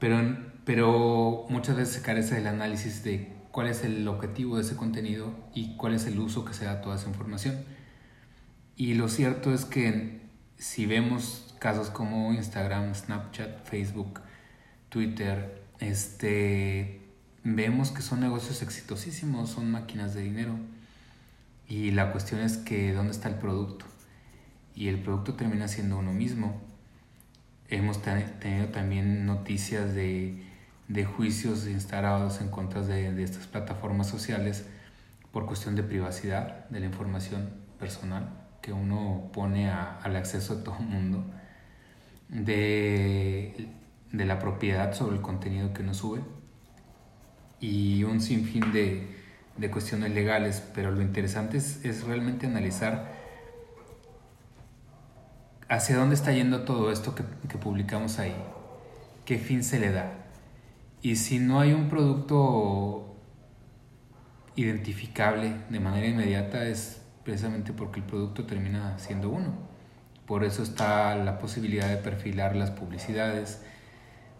[0.00, 4.74] pero, pero muchas veces se carece del análisis de cuál es el objetivo de ese
[4.74, 7.64] contenido y cuál es el uso que se da a toda esa información.
[8.74, 10.22] Y lo cierto es que
[10.58, 14.22] si vemos casos como Instagram, Snapchat, Facebook,
[14.88, 17.00] Twitter, este,
[17.44, 20.58] vemos que son negocios exitosísimos, son máquinas de dinero.
[21.68, 23.86] Y la cuestión es que dónde está el producto
[24.74, 26.60] y el producto termina siendo uno mismo.
[27.68, 30.42] Hemos tenido también noticias de,
[30.88, 34.66] de juicios instalados en contra de, de, estas plataformas sociales
[35.30, 38.28] por cuestión de privacidad de la información personal
[38.60, 41.24] que uno pone al acceso de todo el mundo,
[42.28, 43.68] de,
[44.12, 46.20] de, la propiedad sobre el contenido que uno sube
[47.60, 49.16] y un sinfín de,
[49.56, 53.19] de cuestiones legales, pero lo interesante es, es realmente analizar
[55.70, 57.22] hacia dónde está yendo todo esto que,
[57.56, 58.34] publicamos ahí,
[59.24, 60.12] qué fin se le da.
[61.00, 63.16] Y si no hay un producto
[64.56, 69.54] identificable de manera inmediata es precisamente porque el producto termina siendo uno.
[70.26, 73.62] Por eso está la posibilidad de perfilar las publicidades,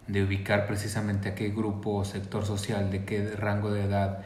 [0.07, 4.25] de ubicar precisamente a qué grupo o sector social, de qué rango de edad,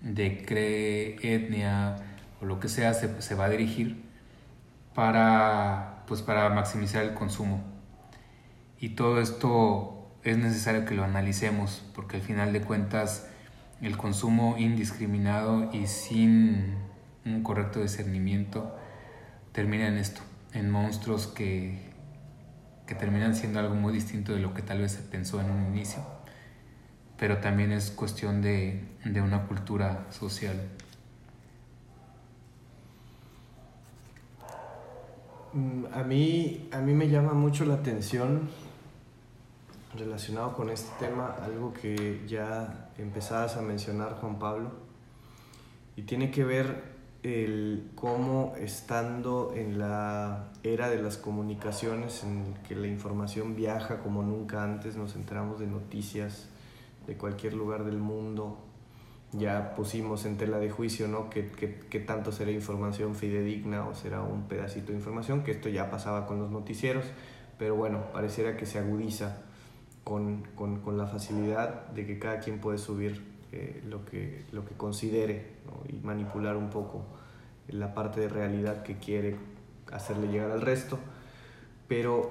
[0.00, 1.96] de qué etnia
[2.40, 4.04] o lo que sea se, va a dirigir
[4.94, 7.62] para pues para maximizar el consumo.
[8.78, 13.28] Y todo esto es necesario que lo analicemos porque al final de cuentas
[13.80, 16.76] el consumo indiscriminado y sin
[17.24, 18.76] un correcto discernimiento
[19.52, 20.20] termina en esto,
[20.52, 21.90] en monstruos que,
[22.86, 25.66] que terminan siendo algo muy distinto de lo que tal vez se pensó en un
[25.66, 26.04] inicio.
[27.18, 30.56] Pero también es cuestión de, de una cultura social.
[35.92, 38.48] A mí, a mí me llama mucho la atención
[39.96, 44.70] relacionado con este tema, algo que ya empezabas a mencionar, Juan Pablo,
[45.96, 52.74] y tiene que ver el cómo estando en la era de las comunicaciones, en que
[52.76, 56.48] la información viaja como nunca antes, nos enteramos de noticias
[57.06, 58.58] de cualquier lugar del mundo,
[59.32, 61.28] ya pusimos en tela de juicio, ¿no?
[61.30, 61.50] ¿Qué,
[61.90, 65.42] qué, tanto será información fidedigna o será un pedacito de información?
[65.42, 67.04] Que esto ya pasaba con los noticieros,
[67.58, 69.42] pero bueno, pareciera que se agudiza
[70.04, 74.64] con, con, con la facilidad de que cada quien puede subir eh, lo, que, lo
[74.64, 75.56] que considere
[75.88, 77.04] y manipular un poco
[77.68, 79.36] la parte de realidad que quiere
[79.92, 80.98] hacerle llegar al resto.
[81.88, 82.30] Pero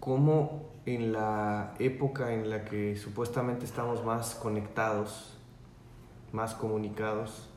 [0.00, 5.39] como en la época en la que supuestamente estamos más conectados,
[6.32, 7.50] más comunicados,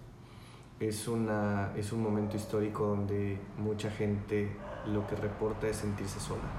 [0.80, 4.52] es, una, es un momento histórico donde mucha gente
[4.88, 6.50] lo que reporta es sentirse sola,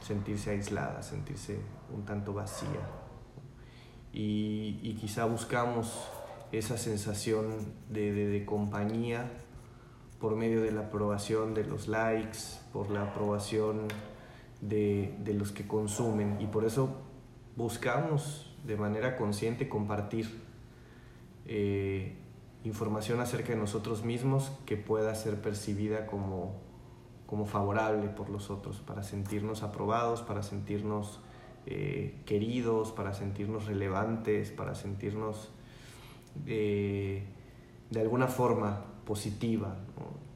[0.00, 1.60] sentirse aislada, sentirse
[1.94, 2.88] un tanto vacía.
[4.12, 6.08] Y, y quizá buscamos
[6.52, 9.30] esa sensación de, de, compañía
[10.18, 12.38] por medio de la aprobación de los likes,
[12.72, 13.86] por la aprobación
[14.60, 16.38] de, de los que consumen.
[16.40, 16.90] Y por eso
[17.56, 20.49] buscamos de manera consciente compartir
[21.46, 22.16] eh,
[22.64, 26.60] información acerca de nosotros mismos que pueda ser percibida como,
[27.26, 31.20] como favorable por los otros, para sentirnos aprobados, para sentirnos
[31.66, 35.50] eh, queridos, para sentirnos relevantes, para sentirnos
[36.46, 37.24] eh,
[37.90, 39.76] de alguna forma positiva.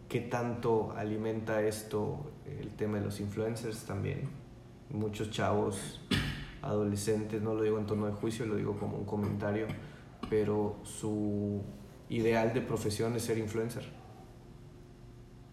[0.09, 4.29] ¿Qué tanto alimenta esto el tema de los influencers también?
[4.91, 6.01] Muchos chavos,
[6.63, 9.67] adolescentes, no lo digo en tono de juicio, lo digo como un comentario,
[10.37, 11.63] pero su
[12.09, 13.85] ideal de profesión es ser influencer.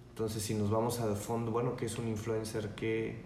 [0.10, 2.70] Entonces, si nos vamos a fondo, bueno, ¿qué es un influencer?
[2.70, 3.22] ¿Qué,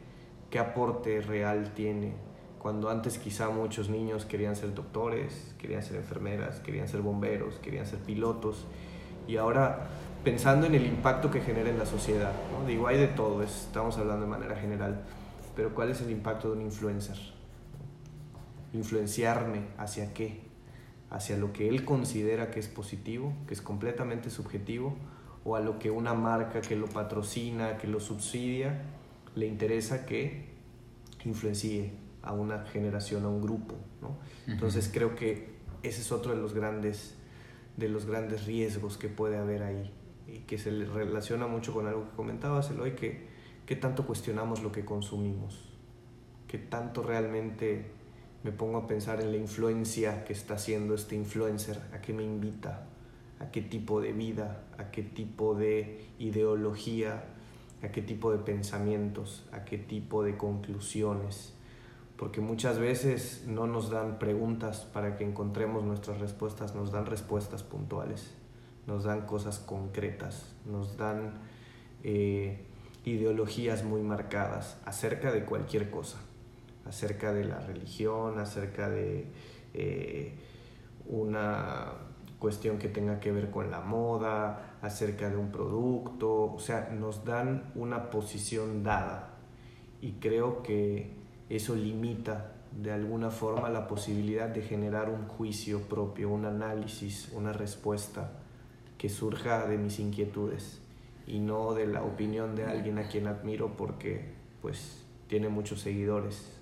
[0.50, 2.14] qué aporte real tiene?
[2.60, 7.86] Cuando antes quizá muchos niños querían ser doctores, querían ser enfermeras, querían ser bomberos, querían
[7.86, 8.66] ser pilotos,
[9.26, 9.88] y ahora
[10.26, 12.68] pensando en el impacto que genera en la sociedad, ¿no?
[12.68, 15.06] digo, hay de todo, estamos hablando de manera general,
[15.56, 17.18] pero ¿cuál es el impacto de un influencer?
[18.74, 20.45] Influenciarme hacia qué?
[21.16, 24.98] Hacia lo que él considera que es positivo, que es completamente subjetivo,
[25.46, 28.82] o a lo que una marca que lo patrocina, que lo subsidia,
[29.34, 30.50] le interesa que
[31.24, 33.76] influencie a una generación, a un grupo.
[34.02, 34.18] ¿no?
[34.46, 37.16] Entonces creo que ese es otro de los grandes
[37.78, 39.92] de los grandes riesgos que puede haber ahí
[40.28, 43.28] y que se relaciona mucho con algo que comentabas hoy que
[43.66, 45.70] qué tanto cuestionamos lo que consumimos,
[46.48, 47.92] qué tanto realmente
[48.46, 52.22] me pongo a pensar en la influencia que está haciendo este influencer, a qué me
[52.22, 52.86] invita,
[53.40, 57.24] a qué tipo de vida, a qué tipo de ideología,
[57.82, 61.56] a qué tipo de pensamientos, a qué tipo de conclusiones.
[62.18, 67.64] Porque muchas veces no nos dan preguntas para que encontremos nuestras respuestas, nos dan respuestas
[67.64, 68.36] puntuales,
[68.86, 71.40] nos dan cosas concretas, nos dan
[72.04, 72.64] eh,
[73.06, 76.20] ideologías muy marcadas acerca de cualquier cosa
[76.86, 79.26] acerca de la religión, acerca de
[79.74, 80.34] eh,
[81.08, 81.94] una
[82.40, 87.26] cuestión que tenga que ver con la moda, acerca de un producto, o sea, nos
[87.26, 89.36] dan una posición dada.
[90.02, 91.12] Y creo que
[91.50, 97.54] eso limita de alguna forma la posibilidad de generar un juicio propio, un análisis, una
[97.54, 98.32] respuesta
[98.98, 100.82] que surja de mis inquietudes
[101.26, 106.55] y no de la opinión de alguien a quien admiro porque pues tiene muchos seguidores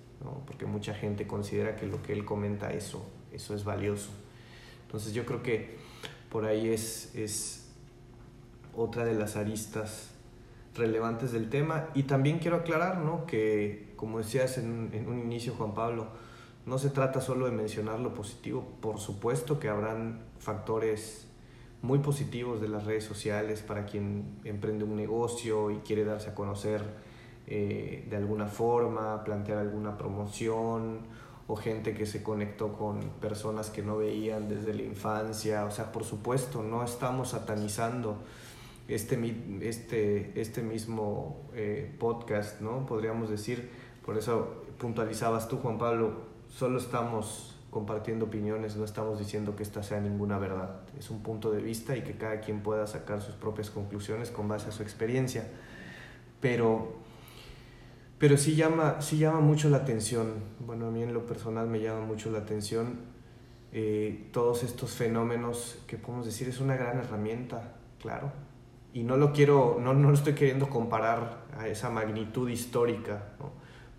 [0.46, 4.12] porque mucha gente considera que lo que él comenta eso, eso es valioso.
[4.86, 5.78] Entonces yo creo que
[6.30, 7.72] por ahí es, es
[8.76, 10.12] otra de las aristas
[10.76, 11.90] relevantes del tema.
[11.94, 13.26] Y también quiero aclarar ¿no?
[13.26, 16.08] que, como decías en, en un inicio, Juan Pablo,
[16.66, 21.28] no se trata solo de mencionar lo positivo, por supuesto que habrán factores
[21.82, 26.36] muy positivos de las redes sociales para quien emprende un negocio y quiere darse a
[26.36, 26.82] conocer
[27.48, 31.00] eh, de alguna forma, plantear alguna promoción
[31.48, 35.66] o gente que se conectó con personas que no veían desde la infancia.
[35.66, 38.18] O sea, por supuesto, no estamos satanizando
[38.88, 39.18] este,
[39.62, 42.86] este, este mismo eh, podcast, ¿no?
[42.86, 43.70] Podríamos decir,
[44.06, 46.14] por eso puntualizabas tú, Juan Pablo,
[46.50, 50.82] solo estamos compartiendo opiniones, no estamos diciendo que esta sea ninguna verdad.
[50.98, 54.48] Es un punto de vista y que cada quien pueda sacar sus propias conclusiones con
[54.48, 55.50] base a su experiencia.
[56.40, 57.03] Pero
[58.24, 61.82] pero sí llama, sí llama mucho la atención, bueno, a mí en lo personal me
[61.82, 63.00] llama mucho la atención
[63.74, 68.32] eh, todos estos fenómenos que podemos decir es una gran herramienta, claro.
[68.94, 73.26] Y no lo quiero, no, no lo estoy queriendo comparar a esa magnitud histórica,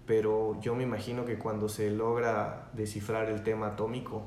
[0.06, 4.22] pero yo me imagino que cuando se logra descifrar el tema atómico,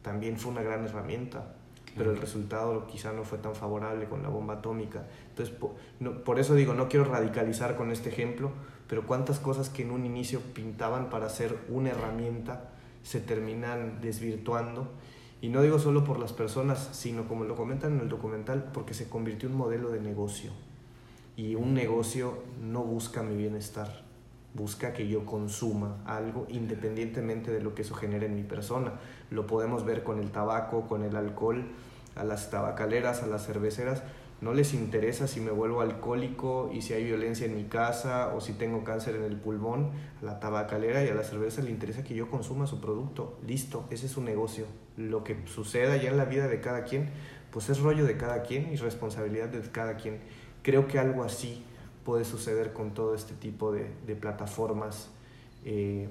[0.00, 1.56] también fue una gran herramienta.
[1.94, 5.04] pero el resultado quizá no fue tan favorable con la bomba atómica.
[5.28, 8.50] Entonces, por, no, por eso digo, no quiero radicalizar con este ejemplo,
[8.88, 12.70] pero cuántas cosas que en un inicio pintaban para ser una herramienta
[13.02, 14.88] se terminan desvirtuando.
[15.40, 18.94] Y no digo solo por las personas, sino como lo comentan en el documental, porque
[18.94, 20.52] se convirtió en un modelo de negocio.
[21.36, 24.04] Y un negocio no busca mi bienestar,
[24.54, 28.92] busca que yo consuma algo independientemente de lo que eso genere en mi persona.
[29.30, 31.64] Lo podemos ver con el tabaco, con el alcohol,
[32.14, 34.02] a las tabacaleras, a las cerveceras.
[34.42, 38.40] No les interesa si me vuelvo alcohólico y si hay violencia en mi casa o
[38.40, 39.92] si tengo cáncer en el pulmón.
[40.20, 43.38] A la tabacalera y a la cerveza le interesa que yo consuma su producto.
[43.46, 44.66] Listo, ese es su negocio.
[44.96, 47.10] Lo que suceda ya en la vida de cada quien,
[47.52, 50.18] pues es rollo de cada quien y responsabilidad de cada quien.
[50.62, 51.64] Creo que algo así
[52.04, 55.08] puede suceder con todo este tipo de, de plataformas
[55.64, 56.08] eh,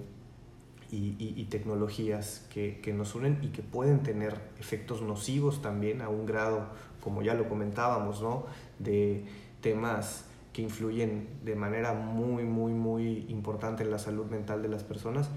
[0.89, 6.01] y, y, y, tecnologías que, que, nos unen y que pueden tener efectos nocivos también
[6.01, 6.67] a un grado,
[7.01, 8.45] como ya lo comentábamos, ¿no?
[8.79, 9.25] de
[9.61, 14.83] temas que influyen de manera muy, muy, muy importante en la salud mental de las
[14.83, 15.29] personas,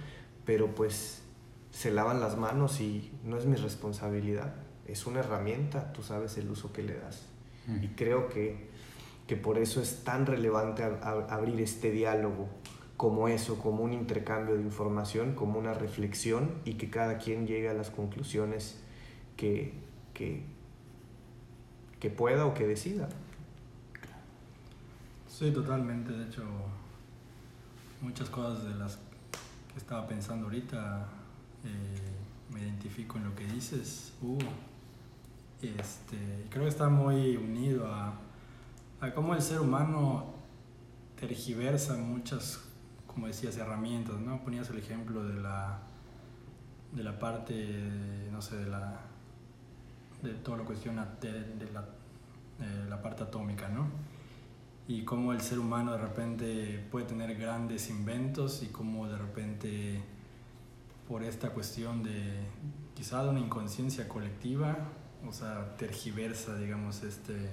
[0.45, 1.23] pero pues
[1.71, 4.55] se lavan las manos y no es mi responsabilidad,
[4.87, 7.27] es una herramienta, tú sabes el uso que le das.
[7.81, 8.69] Y creo que
[9.27, 12.49] que por eso es tan relevante a, a abrir este diálogo
[12.97, 17.69] como eso, como un intercambio de información, como una reflexión y que cada quien llegue
[17.69, 18.81] a las conclusiones
[19.37, 19.73] que,
[20.13, 20.45] que,
[22.05, 23.09] que pueda o que decida.
[25.27, 26.13] Sí, totalmente.
[26.13, 26.43] De hecho,
[28.03, 28.99] muchas cosas de las
[29.73, 31.09] que estaba pensando ahorita
[31.65, 34.51] eh, me identifico en lo que dices, Hugo.
[35.63, 38.13] Este, creo que está muy unido a
[39.01, 40.35] a cómo el ser humano
[41.19, 42.61] tergiversa muchas,
[43.07, 44.43] como decías, herramientas, ¿no?
[44.43, 45.79] Ponías el ejemplo de la,
[46.93, 47.55] de la parte,
[48.31, 49.01] no sé, de la,
[50.25, 51.87] de toda la cuestión de, de la,
[52.89, 53.87] la parte atómica, ¿no?
[54.89, 60.03] Y cómo el ser humano de repente puede tener grandes inventos y cómo de repente
[61.09, 62.47] por esta cuestión de
[62.95, 64.77] quizá de una inconsciencia colectiva,
[65.27, 67.51] o sea, tergiversa, digamos, este,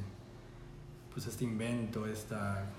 [1.14, 2.70] pues este invento, esta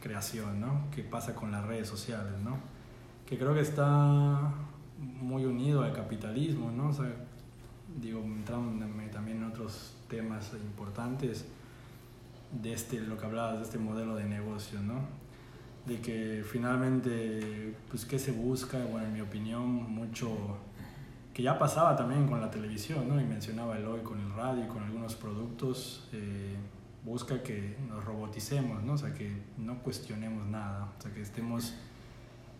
[0.00, 0.90] creación, ¿no?
[0.90, 2.58] Que pasa con las redes sociales, ¿no?
[3.26, 4.52] Que creo que está
[4.98, 6.88] muy unido al capitalismo, ¿no?
[6.88, 7.14] O sea,
[8.00, 11.44] digo, entrándome también en otros temas importantes
[12.62, 15.00] de este, lo que hablabas, de este modelo de negocio, ¿no?
[15.86, 18.78] De que finalmente, pues, ¿qué se busca?
[18.84, 20.58] Bueno, en mi opinión, mucho
[21.32, 23.20] que ya pasaba también con la televisión, ¿no?
[23.20, 26.08] Y mencionaba el hoy con el radio y con algunos productos.
[26.12, 26.56] Eh,
[27.04, 28.92] busca que nos roboticemos, ¿no?
[28.92, 31.74] O sea, que no cuestionemos nada, o sea, que estemos,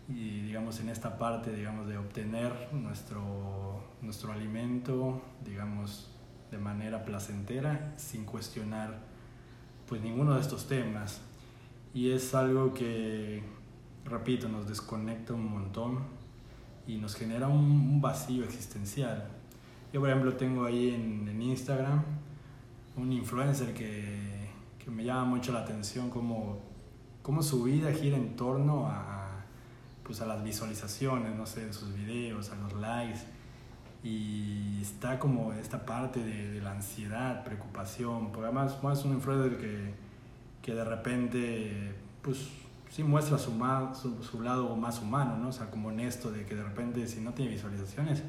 [0.09, 6.09] y, digamos, en esta parte, digamos, de obtener nuestro, nuestro alimento, digamos,
[6.51, 8.99] de manera placentera, sin cuestionar,
[9.87, 11.21] pues, ninguno de estos temas.
[11.93, 13.43] Y es algo que,
[14.05, 15.99] repito, nos desconecta un montón
[16.85, 19.27] y nos genera un, vacío existencial.
[19.93, 22.03] Yo, por ejemplo, tengo ahí en, en Instagram
[22.97, 24.33] un influencer que
[24.83, 26.59] que me llama mucho la atención cómo,
[27.21, 29.22] cómo su vida gira en torno a,
[30.03, 33.21] pues a las visualizaciones, no sé, de sus videos, a los likes.
[34.03, 39.57] Y está como esta parte de, de la ansiedad, preocupación, porque además es un influencer
[39.57, 39.93] que,
[40.61, 42.49] que de repente, pues
[42.89, 43.51] sí muestra su,
[43.99, 45.49] su, su, lado más humano, ¿no?
[45.49, 48.23] O sea, como honesto de que de repente si no tiene visualizaciones,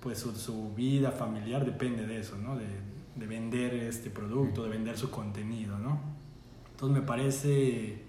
[0.00, 2.56] pues su, su vida familiar depende de eso, ¿no?
[2.56, 2.66] De,
[3.16, 6.00] de vender este producto, de vender su contenido, ¿no?
[6.72, 8.02] Entonces me parece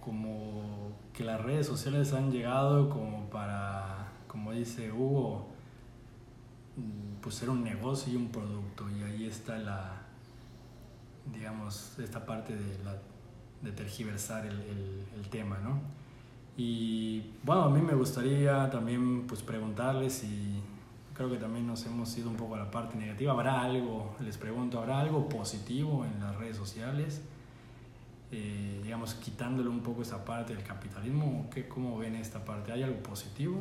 [0.00, 5.46] como que las redes sociales han llegado como para, como dice Hugo,
[7.20, 10.02] pues ser un negocio y un producto y ahí está la,
[11.32, 12.76] digamos, esta parte de,
[13.62, 15.80] de tergiversar el, el, el, tema, ¿no?
[16.56, 20.60] Y bueno, a mí me gustaría también pues preguntarles si
[21.14, 23.32] creo que también nos hemos ido un poco a la parte negativa.
[23.32, 27.22] ¿Habrá algo, les pregunto, habrá algo positivo en las redes sociales?
[28.34, 32.72] Eh, digamos, quitándole un poco esa parte del capitalismo, ¿qué, ¿cómo ven esta parte?
[32.72, 33.60] ¿Hay algo positivo?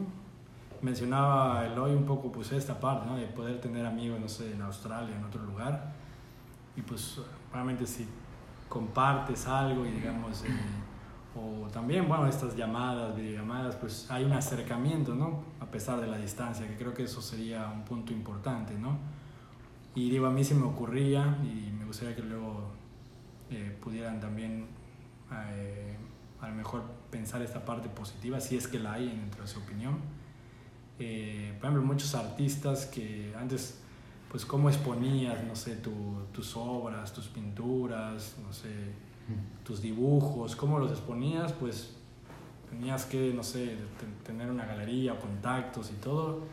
[0.81, 3.17] Mencionaba Eloy un poco pues esta parte, ¿no?
[3.17, 5.91] De poder tener amigos, no sé, en Australia, en otro lugar.
[6.77, 7.19] Y pues,
[7.51, 8.07] realmente si
[8.69, 10.43] compartes algo y digamos...
[10.43, 10.47] Eh,
[11.33, 15.43] o también, bueno, estas llamadas, videollamadas, pues hay un acercamiento, ¿no?
[15.61, 18.97] A pesar de la distancia, que creo que eso sería un punto importante, ¿no?
[19.95, 22.71] Y digo, a mí se me ocurría y me gustaría que luego
[23.51, 24.67] eh, pudieran también
[25.31, 25.97] eh,
[26.39, 29.59] a lo mejor pensar esta parte positiva, si es que la hay dentro de su
[29.59, 29.99] opinión.
[30.99, 33.77] Eh, por ejemplo, muchos artistas que antes
[34.29, 38.69] pues cómo exponías, no sé, tus obras, tus pinturas, no sé,
[39.65, 41.97] tus dibujos, cómo los exponías, pues
[42.69, 43.75] tenías que, no sé,
[44.25, 46.45] tener una galería, contactos y todo,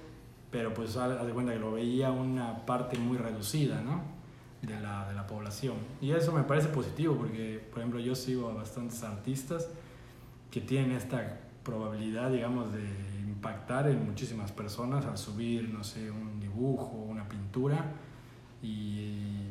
[0.51, 4.18] pero pues haz de cuenta que lo veía una parte muy reducida, ¿no?
[4.63, 5.77] De la, de la población.
[6.01, 9.69] Y eso me parece positivo porque, por ejemplo, yo sigo a bastantes artistas
[10.51, 12.83] que tienen esta probabilidad, digamos, de
[13.27, 17.93] impactar en muchísimas personas al subir, no sé, un dibujo, una pintura.
[18.61, 19.47] Y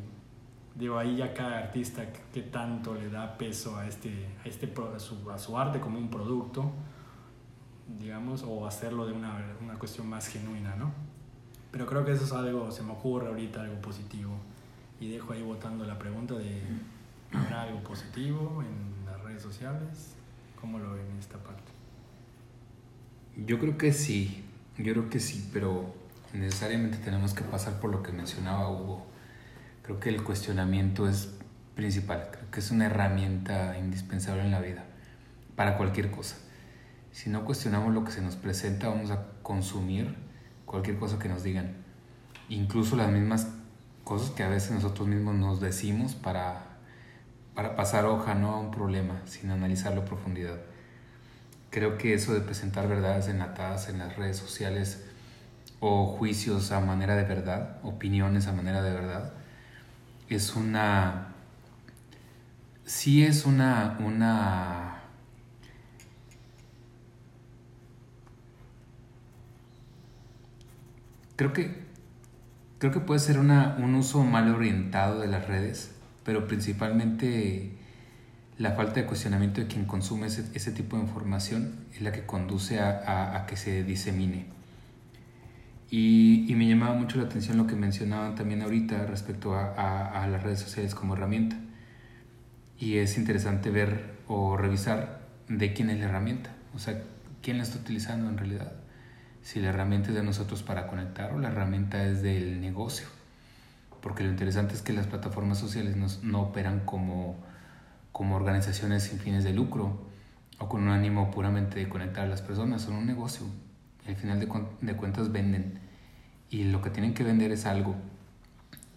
[0.76, 2.03] digo, ahí ya cada artista
[2.34, 5.97] que tanto le da peso a, este, a, este, a, su, a su arte como
[5.97, 6.72] un producto,
[7.99, 10.91] digamos, o hacerlo de una, una cuestión más genuina, ¿no?
[11.72, 14.32] Pero creo que eso es algo, se me ocurre ahorita algo positivo.
[15.00, 16.62] Y dejo ahí votando la pregunta de,
[17.32, 20.16] ¿habrá algo positivo en las redes sociales?
[20.60, 21.72] ¿Cómo lo ven en esta parte?
[23.45, 24.43] Yo creo que sí,
[24.78, 25.93] yo creo que sí, pero
[26.34, 29.06] necesariamente tenemos que pasar por lo que mencionaba Hugo.
[29.84, 31.38] Creo que el cuestionamiento es
[31.76, 34.86] principal, creo que es una herramienta indispensable en la vida,
[35.56, 36.38] para cualquier cosa.
[37.12, 40.16] Si no cuestionamos lo que se nos presenta, vamos a consumir
[40.66, 41.76] cualquier cosa que nos digan,
[42.50, 43.48] incluso las mismas
[44.08, 46.78] cosas que a veces nosotros mismos nos decimos para,
[47.53, 50.62] para pasar hoja no a un problema, sin analizarlo a profundidad.
[51.72, 55.03] Creo que eso de presentar verdades enlatadas en las redes sociales
[55.82, 59.34] o juicios a manera de verdad, opiniones a manera de verdad,
[60.30, 61.34] es una...
[62.86, 63.97] Sí es una...
[63.99, 65.01] una
[71.36, 71.86] creo que
[72.80, 75.91] creo que puede ser una, un uso mal orientado de las redes,
[76.23, 77.71] pero principalmente
[78.57, 82.25] la falta de cuestionamiento de quien consume ese, ese tipo de información es la que
[82.25, 84.45] conduce a, a, que se disemine.
[85.89, 90.28] Y, y, me llamaba mucho la atención lo que mencionaban también ahorita respecto a, a,
[90.28, 91.55] las redes sociales como herramienta.
[92.78, 97.01] Y es interesante ver o revisar de quién es la herramienta, o sea,
[97.41, 98.73] quién la está utilizando en realidad.
[99.48, 103.08] Si la herramienta es de nosotros para conectar o la herramienta es del negocio.
[104.02, 107.38] Porque lo interesante es que las plataformas sociales no, no operan como
[108.12, 110.02] como organizaciones sin fines de lucro
[110.60, 113.45] o con un ánimo puramente de conectar a las personas, son un negocio.
[114.06, 114.50] al final de,
[114.82, 115.80] de cuentas venden
[116.50, 117.95] y lo que tienen que vender es algo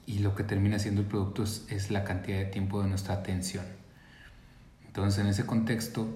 [0.05, 3.15] y lo que termina siendo el producto es, es, la cantidad de tiempo de nuestra
[3.15, 3.65] atención.
[4.85, 6.09] Entonces en ese contexto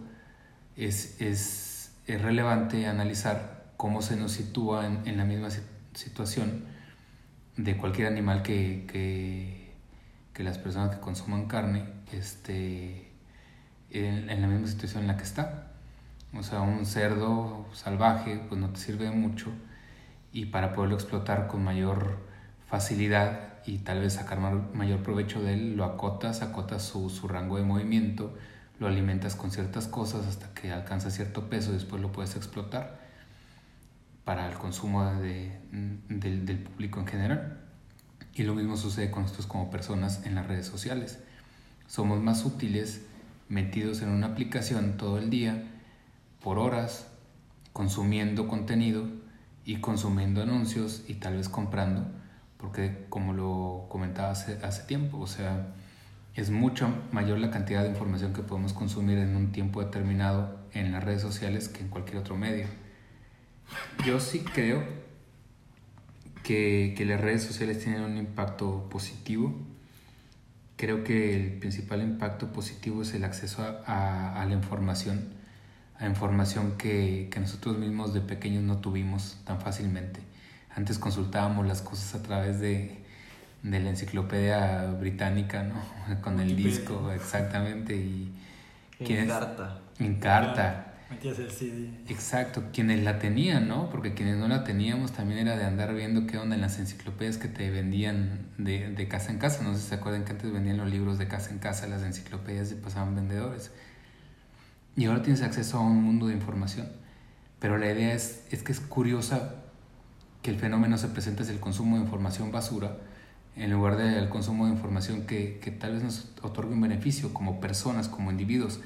[0.77, 5.49] es, es, es relevante analizar cómo se nos sitúa en, la misma
[5.95, 6.65] situación
[7.57, 9.73] de cualquier animal que, que,
[10.33, 13.13] que las personas que consuman carne este,
[13.91, 15.69] en, la misma situación en la que está.
[16.37, 19.51] O sea, un cerdo salvaje pues no te sirve de mucho
[20.33, 22.19] y para poderlo explotar con mayor
[22.67, 27.57] facilidad y tal vez sacar mayor provecho de él, lo acotas, acotas su, su rango
[27.57, 28.37] de movimiento,
[28.81, 33.04] lo alimentas con ciertas cosas hasta que alcanza cierto peso y después lo puedes explotar
[34.25, 35.59] para el consumo de,
[36.09, 37.61] del, del público en general.
[38.35, 41.21] Y lo mismo sucede con nosotros como personas en las redes sociales.
[41.87, 43.03] Somos más útiles
[43.49, 45.65] metidos en una aplicación todo el día,
[46.43, 47.07] por horas,
[47.73, 49.07] consumiendo contenido
[49.65, 52.07] y consumiendo anuncios y tal vez comprando,
[52.57, 55.75] porque como lo comentaba hace, hace tiempo, o sea,
[56.35, 60.93] es mucho mayor la cantidad de información que podemos consumir en un tiempo determinado en
[60.93, 62.67] las redes sociales que en cualquier otro medio.
[64.05, 64.83] Yo sí creo
[66.43, 69.55] que, que las redes sociales tienen un impacto positivo
[70.77, 75.29] creo que el principal impacto positivo es el acceso a, a, la información,
[75.99, 80.21] a información que, que, nosotros mismos de pequeños no tuvimos tan fácilmente.
[80.75, 82.99] Antes consultábamos las cosas a través de,
[83.63, 85.77] de la enciclopedia británica, ¿no?
[86.21, 87.97] Con el disco, exactamente.
[87.97, 88.33] Y
[88.99, 89.81] en carta.
[89.99, 90.94] En carta.
[91.11, 91.91] Metías el CD.
[92.09, 93.91] Exacto, quienes la tenían, ¿no?
[93.91, 97.37] Porque quienes no la teníamos también era de andar viendo qué onda en las enciclopedias
[97.37, 99.63] que te vendían de, de casa en casa.
[99.63, 102.03] No sé si se acuerdan que antes vendían los libros de casa en casa, las
[102.03, 103.71] enciclopedias y pasaban vendedores.
[104.97, 106.89] Y ahora tienes acceso a un mundo de información.
[107.59, 109.57] Pero la idea es, es que es curiosa
[110.43, 112.97] que el fenómeno se presenta es el consumo de información basura
[113.57, 117.61] en lugar del consumo de información que, que tal vez nos otorgue un beneficio como
[117.61, 118.81] personas, como individuos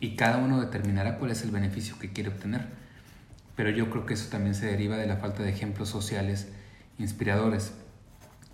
[0.00, 2.66] y cada uno determinará cuál es el beneficio que quiere obtener.
[3.54, 6.48] Pero yo creo que eso también se deriva de la falta de ejemplos sociales
[6.98, 7.72] inspiradores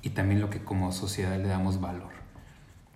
[0.03, 2.11] y también lo que como sociedad le damos valor.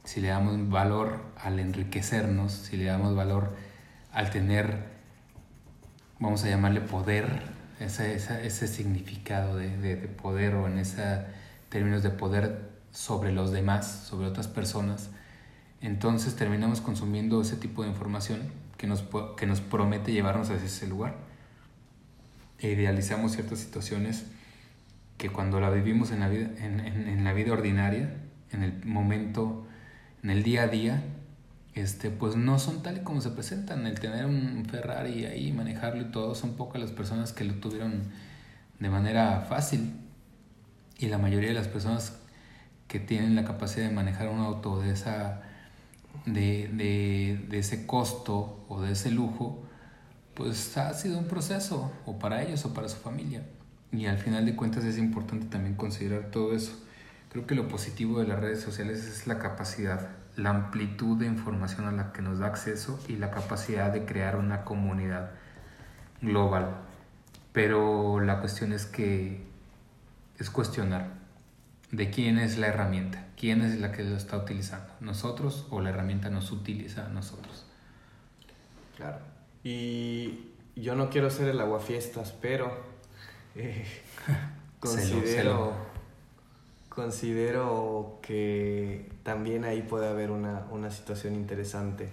[0.05, 3.55] Si le damos valor al enriquecernos, si le damos valor
[4.13, 4.85] al tener,
[6.19, 7.43] vamos a llamarle poder,
[7.79, 11.29] ese, ese, ese significado de, de, de, poder o en esa
[11.69, 15.11] términos de poder sobre los demás, sobre otras personas,
[15.81, 18.41] entonces terminamos consumiendo ese tipo de información
[18.77, 19.05] que nos,
[19.37, 21.17] que nos promete llevarnos a ese lugar.
[22.59, 24.27] E idealizamos ciertas situaciones
[25.17, 28.15] que cuando la vivimos en la vida, en, en, la vida ordinaria,
[28.53, 29.67] en el momento,
[30.23, 31.03] en el día a día,
[31.75, 33.87] este, pues no son tal y como se presentan.
[33.87, 38.03] El tener un Ferrari ahí, manejarlo y todo, son pocas las personas que lo tuvieron
[38.79, 39.95] de manera fácil.
[40.99, 42.19] Y la mayoría de las personas
[42.89, 45.43] que tienen la capacidad de manejar un auto de esa
[46.27, 49.63] de, de, de, ese costo o de ese lujo,
[50.35, 53.43] pues ha sido un proceso, o para ellos o para su familia.
[53.93, 56.73] Y al final de cuentas es importante también considerar todo eso.
[57.31, 61.87] Creo que lo positivo de las redes sociales es la capacidad, la amplitud de información
[61.87, 65.31] a la que nos da acceso y la capacidad de crear una comunidad
[66.23, 66.77] global.
[67.53, 69.45] Pero la cuestión es que
[70.39, 71.20] es cuestionar
[71.93, 75.91] de quién es la herramienta, quién es la que lo está utilizando, nosotros o la
[75.91, 77.65] herramienta nos utiliza a nosotros.
[78.97, 79.19] Claro.
[79.65, 82.71] Y yo no quiero ser el aguafiestas, pero
[83.57, 83.85] eh,
[84.81, 85.75] considero,
[86.89, 92.09] considero que también ahí puede haber una, una situación interesante,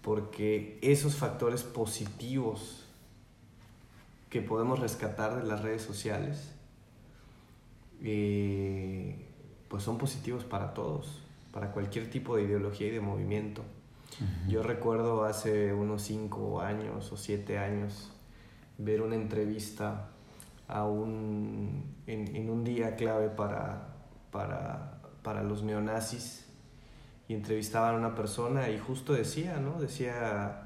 [0.00, 2.86] porque esos factores positivos
[4.30, 6.52] que podemos rescatar de las redes sociales,
[8.02, 9.28] eh,
[9.68, 11.22] pues son positivos para todos,
[11.52, 13.62] para cualquier tipo de ideología y de movimiento.
[14.46, 18.12] Yo recuerdo hace unos cinco años o siete años
[18.78, 20.10] ver una entrevista
[20.68, 23.94] a un, en, un día clave para,
[24.30, 26.46] para, para, los neonazis
[27.28, 29.80] y entrevistaban a una persona y justo decía, ¿no?
[29.80, 30.61] Decía,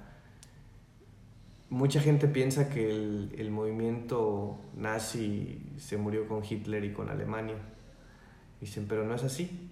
[1.71, 7.57] mucha gente piensa que el, el movimiento nazi se murió con Hitler y con Alemania.
[8.61, 9.71] Dicen, pero no es así.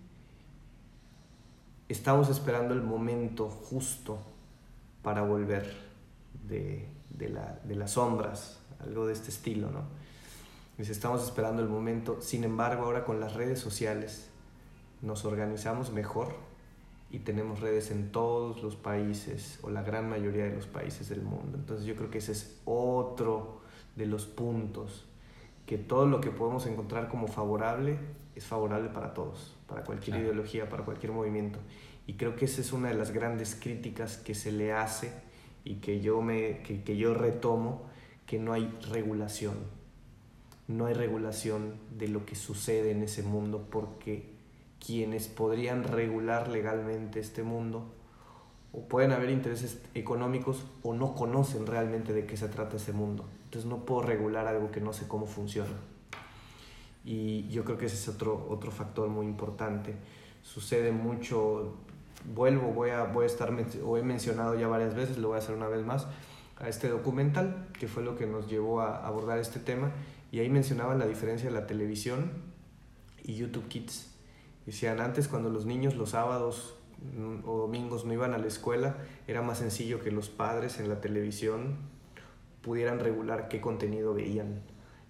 [1.88, 4.18] Estamos esperando el momento justo
[5.02, 5.74] para volver
[6.48, 9.82] de, de, la, de las sombras, algo de este estilo, ¿no?
[10.78, 12.20] Dice, estamos esperando el momento.
[12.20, 14.30] Sin embargo, ahora con las redes sociales
[15.02, 16.34] nos organizamos mejor
[17.14, 21.22] y tenemos redes en todos los países o la gran mayoría de los países del
[21.22, 21.56] mundo.
[21.56, 23.60] Entonces yo creo que ese es otro
[23.94, 25.06] de los puntos,
[25.64, 27.98] que todo lo que podemos encontrar como favorable
[28.34, 31.60] es favorable para todos, para cualquier ideología, para cualquier movimiento.
[32.08, 35.12] Y creo que esa es una de las grandes críticas que se le hace
[35.62, 37.82] y que yo, me, que, que yo retomo,
[38.26, 39.54] que no hay regulación.
[40.66, 44.33] No hay regulación de lo que sucede en ese mundo porque
[44.84, 47.86] quienes podrían regular legalmente este mundo
[48.72, 53.24] o pueden haber intereses económicos o no conocen realmente de qué se trata ese mundo.
[53.44, 55.70] Entonces no puedo regular algo que no sé cómo funciona.
[57.04, 59.94] Y yo creo que ese es otro, otro factor muy importante.
[60.42, 61.76] Sucede mucho,
[62.34, 63.54] vuelvo, voy a, voy a estar,
[63.84, 66.06] o he mencionado ya varias veces, lo voy a hacer una vez más,
[66.56, 69.92] a este documental, que fue lo que nos llevó a abordar este tema,
[70.32, 72.32] y ahí mencionaban la diferencia de la televisión
[73.22, 74.13] y YouTube Kids.
[74.66, 76.76] Decían, antes cuando los niños los sábados
[77.16, 78.96] mm, o domingos no iban a la escuela,
[79.26, 81.76] era más sencillo que los padres en la televisión
[82.62, 84.62] pudieran regular qué contenido veían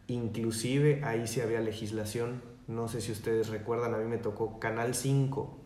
[0.07, 2.42] Inclusive ahí sí había legislación.
[2.66, 5.59] No sé si ustedes recuerdan, a mí me tocó Canal 5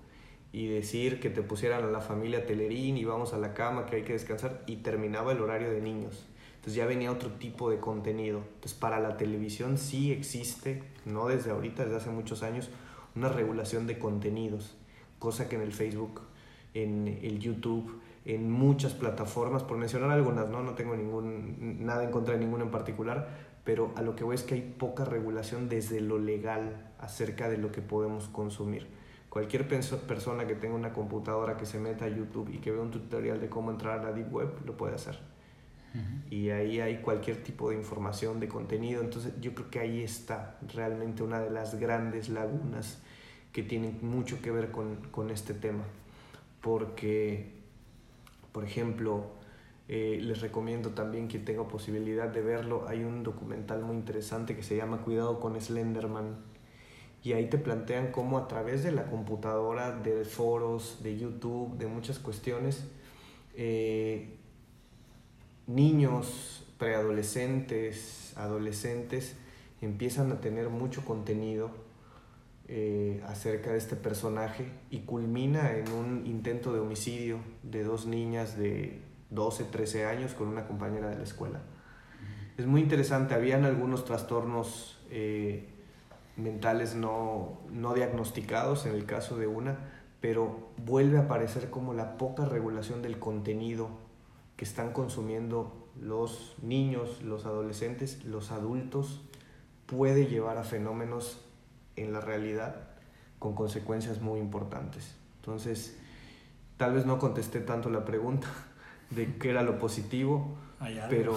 [0.53, 3.97] y decir que te pusieran a la familia Telerín y vamos a la cama, que
[3.97, 6.27] hay que descansar y terminaba el horario de niños.
[6.55, 8.43] Entonces ya venía otro tipo de contenido.
[8.55, 12.71] Entonces para la televisión sí existe, no desde ahorita, desde hace muchos años,
[13.19, 14.77] una regulación de contenidos,
[15.19, 16.21] cosa que en el Facebook,
[16.73, 22.11] en el YouTube, en muchas plataformas, por mencionar algunas, no, no tengo ningún, nada en
[22.11, 23.29] contra de ninguna en particular,
[23.65, 27.59] pero a lo que voy es que hay poca regulación desde lo legal acerca de
[27.59, 28.87] lo que podemos consumir.
[29.29, 32.91] Cualquier persona que tenga una computadora que se meta a YouTube y que vea un
[32.91, 35.19] tutorial de cómo entrar a la Deep Web lo puede hacer.
[36.31, 39.03] Y ahí hay cualquier tipo de información, de contenido.
[39.03, 42.99] Entonces yo creo que ahí está realmente una de las grandes lagunas
[43.53, 45.85] que tienen mucho que ver con, con este tema.
[46.61, 47.53] Porque,
[48.53, 49.39] por ejemplo,
[49.89, 52.87] eh, les recomiendo también que tenga posibilidad de verlo.
[52.89, 56.37] Hay un documental muy interesante que se llama Cuidado con Slenderman.
[57.25, 61.87] Y ahí te plantean cómo a través de la computadora, de foros, de YouTube, de
[61.87, 62.87] muchas cuestiones,
[63.55, 64.37] eh,
[65.69, 69.37] niños, preadolescentes, adolescentes,
[69.81, 71.71] empiezan a tener mucho contenido
[72.67, 78.59] eh, acerca de este personaje y culmina en un intento de homicidio de dos niñas
[78.59, 79.01] de
[79.31, 81.61] 12, 13 años con una compañera de la escuela.
[82.57, 85.69] Es muy interesante, habían algunos trastornos eh,
[86.37, 89.79] mentales no, no diagnosticados en el caso de una,
[90.21, 94.08] pero vuelve a aparecer como la poca regulación del contenido
[94.59, 99.23] que están consumiendo los niños, los adolescentes, los adultos,
[99.87, 101.41] puede llevar a fenómenos
[101.95, 102.75] en la realidad
[103.39, 105.15] con consecuencias muy importantes.
[105.37, 105.97] Entonces,
[106.77, 108.49] tal vez no contesté tanto la pregunta
[109.11, 110.57] de qué era lo positivo,
[111.09, 111.37] pero,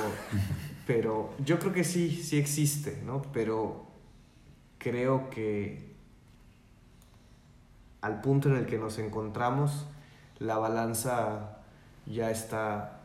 [0.88, 3.22] pero yo creo que sí, sí existe, ¿no?
[3.34, 3.86] Pero
[4.80, 5.92] creo que
[8.02, 9.86] al punto en el que nos encontramos,
[10.40, 11.60] la balanza
[12.08, 12.98] ya está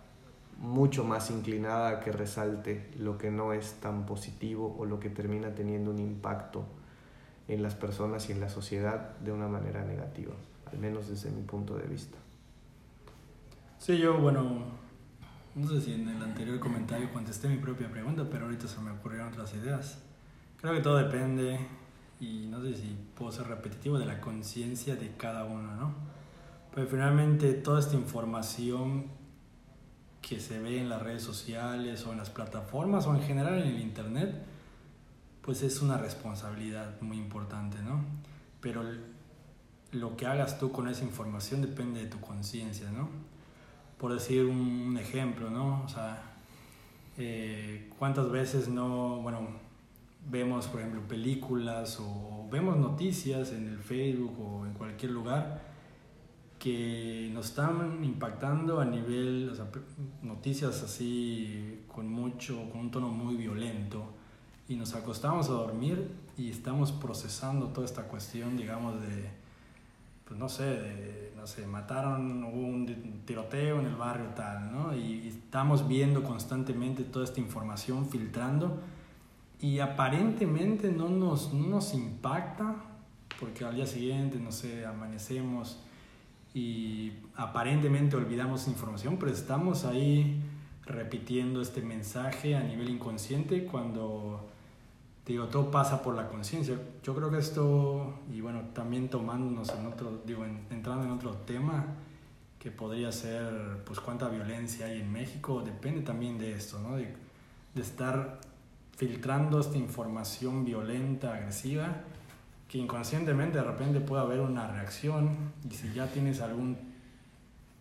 [0.58, 5.10] mucho más inclinada a que resalte lo que no es tan positivo o lo que
[5.10, 6.64] termina teniendo un impacto
[7.48, 10.34] en las personas y en la sociedad de una manera negativa,
[10.70, 12.18] al menos desde mi punto de vista.
[13.78, 14.64] Sí, yo, bueno,
[15.54, 18.90] no sé si en el anterior comentario contesté mi propia pregunta, pero ahorita se me
[18.90, 20.02] ocurrieron otras ideas.
[20.60, 21.58] Creo que todo depende,
[22.18, 25.94] y no sé si puedo ser repetitivo, de la conciencia de cada uno, ¿no?
[26.74, 29.04] Pero finalmente toda esta información
[30.26, 33.68] que se ve en las redes sociales o en las plataformas o en general en
[33.68, 34.34] el Internet,
[35.40, 38.04] pues es una responsabilidad muy importante, ¿no?
[38.60, 38.82] Pero
[39.92, 43.08] lo que hagas tú con esa información depende de tu conciencia, ¿no?
[43.98, 45.84] Por decir un ejemplo, ¿no?
[45.84, 46.20] O sea,
[47.18, 49.46] eh, ¿cuántas veces no, bueno,
[50.28, 55.75] vemos, por ejemplo, películas o vemos noticias en el Facebook o en cualquier lugar
[56.66, 59.66] que nos están impactando a nivel, o sea,
[60.22, 64.02] noticias así con mucho, con un tono muy violento
[64.68, 69.30] y nos acostamos a dormir y estamos procesando toda esta cuestión, digamos, de,
[70.24, 74.92] pues no sé, de, no sé, mataron, hubo un tiroteo en el barrio tal, ¿no?
[74.92, 78.80] Y, estamos viendo constantemente toda esta información filtrando
[79.60, 82.74] y aparentemente no nos, no nos impacta
[83.38, 85.78] porque al día siguiente, no sé, amanecemos
[86.56, 90.40] y aparentemente olvidamos información, pero estamos ahí
[90.86, 94.48] repitiendo este mensaje a nivel inconsciente cuando
[95.26, 96.80] digo, todo pasa por la conciencia.
[97.02, 101.84] Yo creo que esto, y bueno, también tomándonos en otro, digo, entrando en otro tema,
[102.58, 106.96] que podría ser, pues, cuánta violencia hay en México, depende también de esto, ¿no?
[106.96, 107.14] De,
[107.74, 108.40] de estar
[108.96, 112.02] filtrando esta información violenta, agresiva,
[112.68, 116.76] que inconscientemente de repente puede haber una reacción, y si ya tienes algún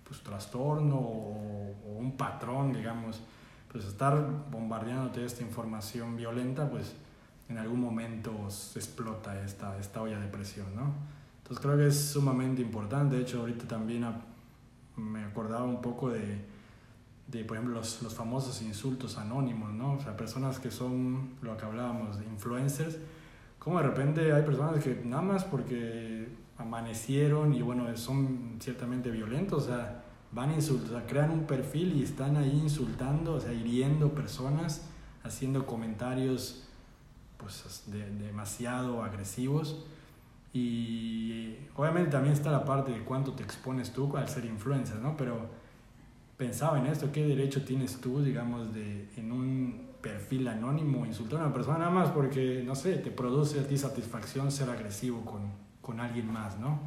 [0.03, 3.21] pues, trastorno o, o un patrón, digamos,
[3.71, 4.15] pues estar
[4.51, 6.95] bombardeándote esta información violenta, pues
[7.49, 10.93] en algún momento se explota esta, esta olla de presión, ¿no?
[11.39, 13.17] Entonces creo que es sumamente importante.
[13.17, 14.05] De hecho, ahorita también
[14.95, 16.43] me acordaba un poco de,
[17.27, 19.93] de por ejemplo, los, los, famosos insultos anónimos, ¿no?
[19.93, 22.97] O sea, personas que son, lo que hablábamos, de influencers,
[23.65, 29.63] como de repente hay personas que nada más porque amanecieron y bueno, son ciertamente violentos,
[29.63, 33.39] o sea, van a insultar, o sea, crean un perfil y están ahí insultando, o
[33.39, 34.87] sea, hiriendo personas,
[35.23, 36.67] haciendo comentarios
[37.37, 39.83] pues, de, demasiado agresivos.
[40.53, 45.17] Y obviamente también está la parte de cuánto te expones tú al ser influencer, ¿no?
[45.17, 45.49] Pero
[46.37, 51.45] pensaba en esto, ¿qué derecho tienes tú, digamos, de en un perfil anónimo insultar a
[51.45, 55.41] una persona nada más porque, no sé, te produce a ti satisfacción ser agresivo con,
[55.81, 56.79] con alguien más, ¿no?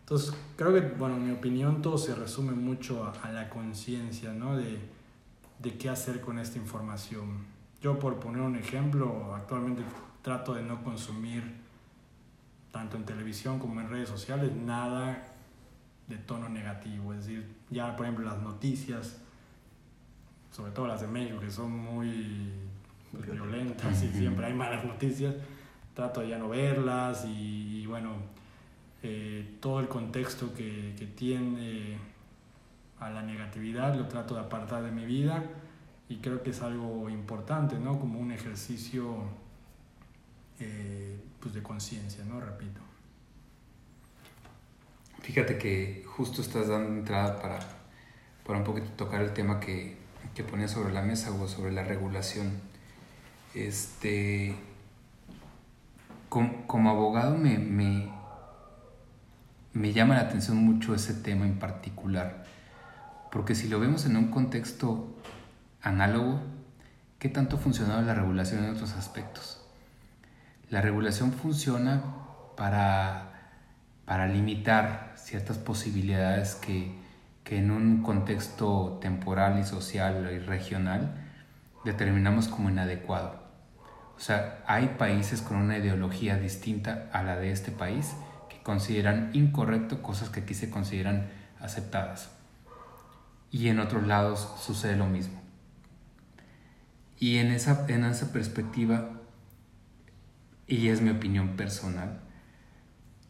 [0.00, 4.56] Entonces, creo que, bueno, en mi opinión, todo se resume mucho a, la conciencia, ¿no?
[4.56, 4.78] De,
[5.58, 7.44] de qué hacer con esta información.
[7.82, 9.82] Yo por poner un ejemplo, actualmente
[10.22, 11.42] trato de no consumir
[12.72, 15.26] tanto en televisión como en redes sociales nada
[16.08, 17.12] de tono negativo.
[17.12, 19.20] Es decir, ya por ejemplo las noticias,
[20.50, 22.52] sobre todo las de México, que son muy
[23.12, 25.34] violentas y siempre hay malas noticias,
[25.94, 28.14] trato de ya no verlas y, bueno,
[29.02, 31.98] eh, todo el contexto que, que tiene
[32.98, 35.42] a la negatividad lo trato de apartar de mi vida
[36.08, 37.98] y creo que es algo importante, ¿no?
[37.98, 39.22] Como un ejercicio
[40.58, 42.40] eh, pues de conciencia, ¿no?
[42.40, 42.80] Repito.
[45.22, 47.60] Fíjate que justo estás dando entrada para,
[48.44, 49.99] para un poquito tocar el tema que,
[50.40, 52.60] que ponía sobre la mesa o sobre la regulación.
[53.54, 54.56] Este,
[56.30, 58.10] como, abogado me, me,
[59.74, 62.44] me llama la atención mucho ese tema en particular,
[63.30, 65.14] porque si lo vemos en un contexto
[65.82, 66.40] análogo,
[67.18, 69.60] ¿qué tanto ha funcionado la regulación en otros aspectos?
[70.70, 72.02] La regulación funciona
[72.56, 73.52] para,
[74.06, 76.98] para limitar ciertas posibilidades que,
[77.50, 81.14] en un contexto temporal y social y regional
[81.84, 83.40] determinamos como inadecuado.
[84.16, 88.14] O sea, hay países con una ideología distinta a la de este país
[88.48, 91.28] que consideran incorrecto cosas que aquí se consideran
[91.58, 92.30] aceptadas.
[93.50, 95.40] Y en otros lados sucede lo mismo.
[97.18, 99.10] Y en esa, en esa perspectiva,
[100.68, 102.20] y es mi opinión personal,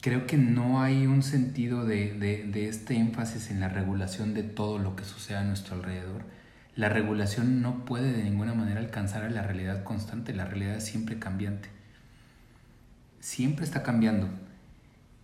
[0.01, 4.79] creo que no hay un sentido de, de, este énfasis en la regulación de todo
[4.79, 6.23] lo que sucede a nuestro alrededor.
[6.75, 10.85] La regulación no puede de ninguna manera alcanzar a la realidad constante, la realidad es
[10.85, 11.69] siempre cambiante.
[13.21, 14.29] Siempre está cambiando.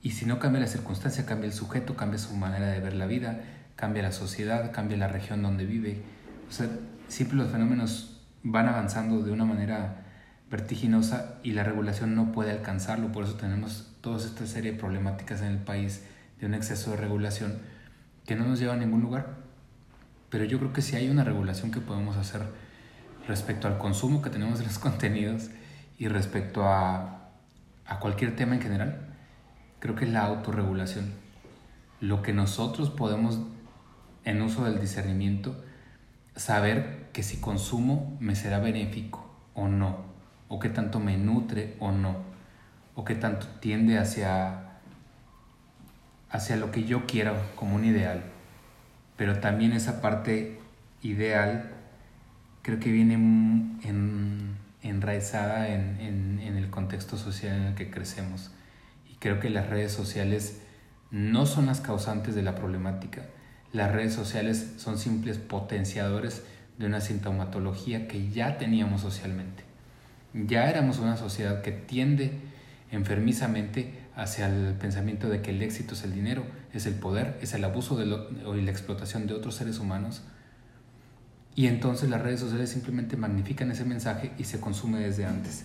[0.03, 3.07] Y si no cambia la circunstancia, cambia el sujeto, cambia su manera de ver la
[3.07, 3.41] vida,
[3.74, 6.03] cambia la sociedad, cambia la región donde vive.
[6.49, 6.68] O sea,
[7.09, 10.03] siempre los fenómenos van avanzando de una manera
[10.51, 13.11] vertiginosa y la regulación no puede alcanzarlo.
[13.11, 16.05] Por eso tenemos toda esta serie de problemáticas en el país
[16.39, 17.59] de un exceso de regulación
[18.25, 19.35] que no nos lleva a ningún lugar.
[20.31, 22.43] Pero yo creo que si hay una regulación que podemos hacer
[23.27, 25.51] respecto al consumo que tenemos de los contenidos
[25.99, 27.31] y respecto a,
[27.85, 29.09] a cualquier tema en general.
[29.81, 31.13] Creo que es la autorregulación.
[32.01, 33.41] Lo que nosotros podemos,
[34.25, 35.65] en uso del discernimiento,
[36.37, 40.05] saber que si consumo me será benéfico o no
[40.47, 42.26] o qué tanto me nutre o no,
[42.97, 44.78] o qué tanto tiende hacia,
[46.30, 48.24] hacia lo que yo quiero como un ideal.
[49.16, 50.59] Pero también esa parte
[51.03, 51.70] ideal
[52.62, 58.51] creo que viene en, enraizada en, en, en el contexto social en el que crecemos.
[59.09, 60.62] Y creo que las redes sociales
[61.11, 63.22] no son las causantes de la problemática.
[63.72, 66.44] Las redes sociales son simples potenciadores
[66.78, 69.64] de una sintomatología que ya teníamos socialmente.
[70.32, 72.45] Ya éramos una sociedad que tiende
[72.91, 77.53] enfermizamente hacia el pensamiento de que el éxito es el dinero, es el poder, es
[77.55, 80.22] el abuso de y la explotación de otros seres humanos.
[81.55, 85.64] Y entonces las redes sociales simplemente magnifican ese mensaje y se consume desde antes.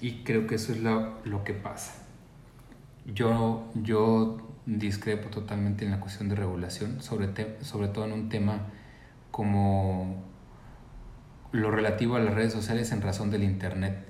[0.00, 1.94] Y creo que eso es lo, lo que pasa.
[3.06, 7.28] Yo, yo discrepo totalmente en la cuestión de regulación, sobre,
[7.62, 8.66] sobre todo en un tema
[9.30, 10.22] como
[11.52, 14.09] lo relativo a las redes sociales en razón del Internet,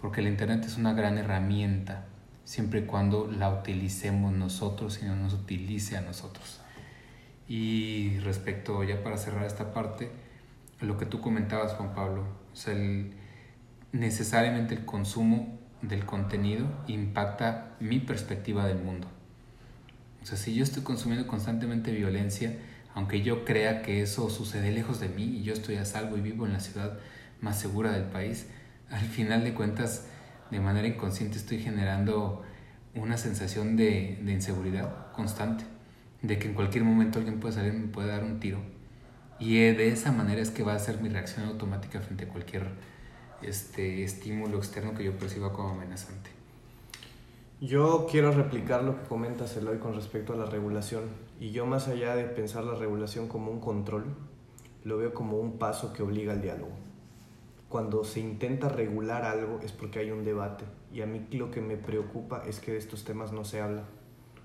[0.00, 2.06] porque el Internet es una gran herramienta,
[2.44, 6.60] siempre y cuando la utilicemos nosotros y no nos utilice a nosotros.
[7.46, 10.10] Y respecto, ya para cerrar esta parte,
[10.80, 12.74] lo que tú comentabas, Juan Pablo, o sea,
[13.92, 19.08] necesariamente el consumo del contenido impacta mi perspectiva del mundo.
[20.22, 22.56] O sea, si yo estoy consumiendo constantemente violencia,
[22.94, 26.20] aunque yo crea que eso sucede lejos de mí y yo estoy a salvo y
[26.20, 26.98] vivo en la ciudad
[27.40, 28.46] más segura del país,
[28.90, 30.06] al final de cuentas,
[30.50, 32.42] de manera inconsciente estoy generando
[32.94, 35.64] una sensación de, inseguridad constante,
[36.22, 38.58] de que en cualquier momento alguien puede salir y me puede dar un tiro.
[39.38, 42.28] Y eh, de esa manera es que va a ser mi reacción automática frente a
[42.28, 42.66] cualquier
[43.42, 46.30] este, estímulo externo que yo perciba como amenazante.
[47.60, 51.04] Yo quiero replicar lo que comentas Eloy con respecto a la regulación.
[51.38, 54.04] Y yo más allá de pensar la regulación como un control,
[54.84, 56.72] lo veo como un paso que obliga al diálogo.
[57.70, 60.64] Cuando se intenta regular algo es porque hay un debate.
[60.92, 63.84] Y a mí lo que me preocupa es que de estos temas no se habla.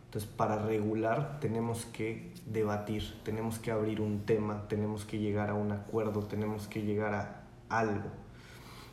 [0.05, 5.55] Entonces, para regular tenemos que debatir, tenemos que abrir un tema, tenemos que llegar a
[5.55, 8.11] un acuerdo, tenemos que llegar a algo.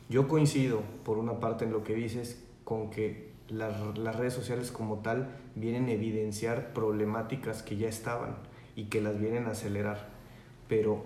[0.09, 4.71] Yo coincido, por una parte, en lo que dices, con que las, las, redes sociales
[4.71, 8.35] como tal vienen a evidenciar problemáticas que ya estaban
[8.75, 10.09] y que las vienen a acelerar.
[10.67, 11.03] Pero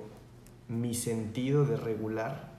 [0.69, 2.56] mi sentido de regular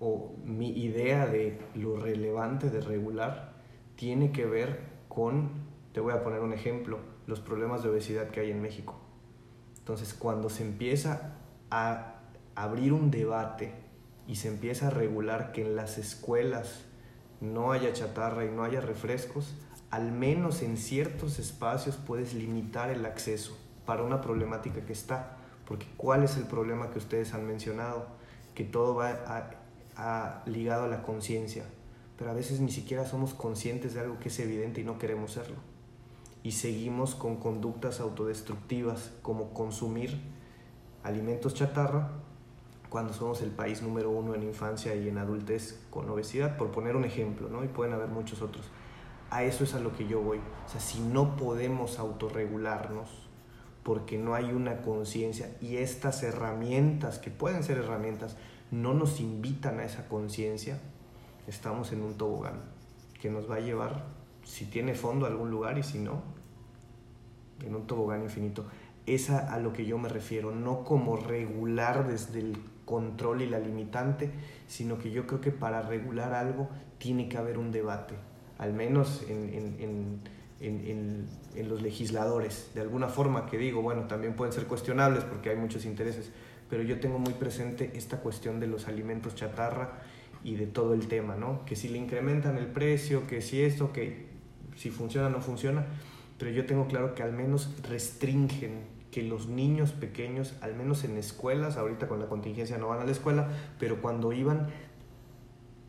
[0.00, 3.52] o mi idea de lo relevante de regular
[3.96, 5.50] tiene que ver con,
[5.92, 8.94] te voy a poner un ejemplo, los problemas de obesidad que hay en México.
[9.78, 11.32] Entonces, cuando se empieza
[11.70, 12.20] a
[12.54, 13.72] abrir un debate
[14.26, 16.84] y se empieza a regular que en las escuelas
[17.40, 19.54] no haya chatarra y no haya refrescos,
[19.90, 25.36] al menos en ciertos espacios puedes limitar el acceso para una problemática que está.
[25.66, 28.06] Porque ¿cuál es el problema que ustedes han mencionado?
[28.54, 29.56] Que todo va
[30.46, 31.64] ligado a la conciencia.
[32.16, 35.32] Pero a veces ni siquiera somos conscientes de algo que es evidente y no queremos
[35.32, 35.56] serlo.
[36.42, 40.18] Y seguimos con conductas autodestructivas como consumir
[41.02, 42.10] alimentos chatarra
[42.88, 46.96] cuando somos el país número uno en infancia y en adultez con obesidad, por poner
[46.96, 47.62] un ejemplo, ¿no?
[47.64, 48.66] Y pueden haber muchos otros.
[49.30, 50.38] A eso es a lo que yo voy.
[50.66, 53.28] O sea, si no podemos autorregularnos
[53.82, 58.36] porque no hay una conciencia y estas herramientas, que pueden ser herramientas,
[58.70, 60.78] no nos invitan a esa conciencia,
[61.46, 62.60] estamos en un tobogán
[63.20, 64.04] que nos va a llevar,
[64.44, 66.22] si tiene fondo, a algún lugar y si no,
[67.64, 68.64] en un tobogán infinito.
[69.06, 73.58] Es a, lo que yo me refiero, no como regular desde el control y la
[73.58, 74.30] limitante,
[74.66, 78.14] sino que yo creo que para regular algo tiene que haber un debate,
[78.58, 80.20] al menos en,
[80.60, 81.28] en,
[81.68, 85.84] los legisladores, de alguna forma que digo, bueno, también pueden ser cuestionables porque hay muchos
[85.84, 86.30] intereses,
[86.68, 90.00] pero yo tengo muy presente esta cuestión de los alimentos chatarra
[90.44, 91.64] y de todo el tema, ¿no?
[91.64, 94.26] Que si le incrementan el precio, que si esto, que
[94.76, 95.86] si funciona o no funciona,
[96.38, 101.16] pero yo tengo claro que al menos restringen que los niños pequeños, al menos en
[101.16, 103.48] escuelas, ahorita con la contingencia no van a la escuela,
[103.78, 104.68] pero cuando iban,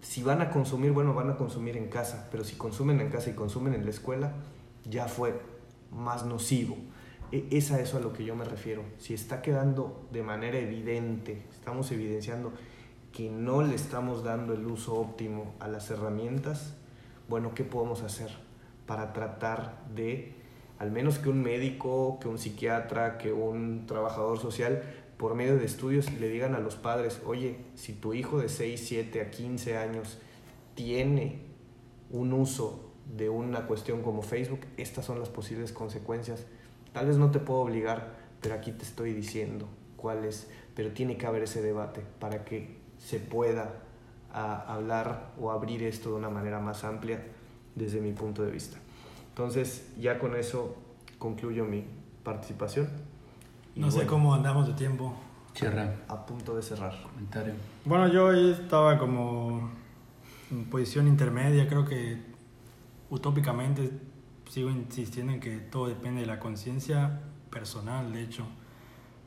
[0.01, 3.29] si van a consumir, bueno, van a consumir en casa, pero si consumen en casa
[3.29, 4.33] y consumen en la escuela,
[4.89, 5.39] ya fue
[5.91, 6.77] más nocivo.
[7.31, 8.83] E, es a eso a lo que yo me refiero.
[8.97, 12.53] Si está quedando de manera evidente, estamos evidenciando
[13.11, 16.75] que no le estamos dando el uso óptimo a las herramientas,
[17.27, 18.29] bueno, ¿qué podemos hacer
[18.85, 20.33] para tratar de,
[20.79, 24.81] al menos que un médico, que un psiquiatra, que un trabajador social,
[25.17, 28.81] por medio de estudios, le digan a los padres, oye, si tu hijo de 6,
[28.83, 30.17] 7 a 15 años
[30.75, 31.41] tiene
[32.09, 36.45] un uso de una cuestión como Facebook, estas son las posibles consecuencias.
[36.93, 41.25] Tal vez no te puedo obligar, pero aquí te estoy diciendo cuáles, pero tiene que
[41.25, 43.73] haber ese debate para que se pueda
[44.31, 47.23] hablar o abrir esto de una manera más amplia
[47.75, 48.77] desde mi punto de vista.
[49.29, 50.75] Entonces, ya con eso
[51.17, 51.85] concluyo mi
[52.23, 52.89] participación.
[53.75, 55.13] no sé cómo andamos de tiempo.
[55.53, 55.95] Cierra.
[56.07, 57.01] A punto de cerrar.
[57.01, 57.53] Comentario.
[57.85, 59.69] Bueno, yo hoy estaba como
[60.51, 62.17] en posición intermedia, creo que
[63.09, 63.91] utópicamente
[64.49, 68.43] sigo insistiendo en que todo depende de la conciencia personal, de hecho.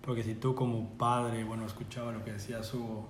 [0.03, 3.09] Porque si tú como padre, bueno, escuchaba lo que decía Hugo,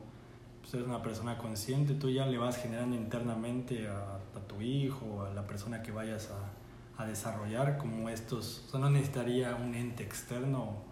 [0.61, 5.33] pues eres una persona consciente, tú ya le vas generando internamente a, tu hijo, a
[5.33, 10.03] la persona que vayas a, a, desarrollar como estos, o sea, no necesitaría un ente
[10.03, 10.83] externo,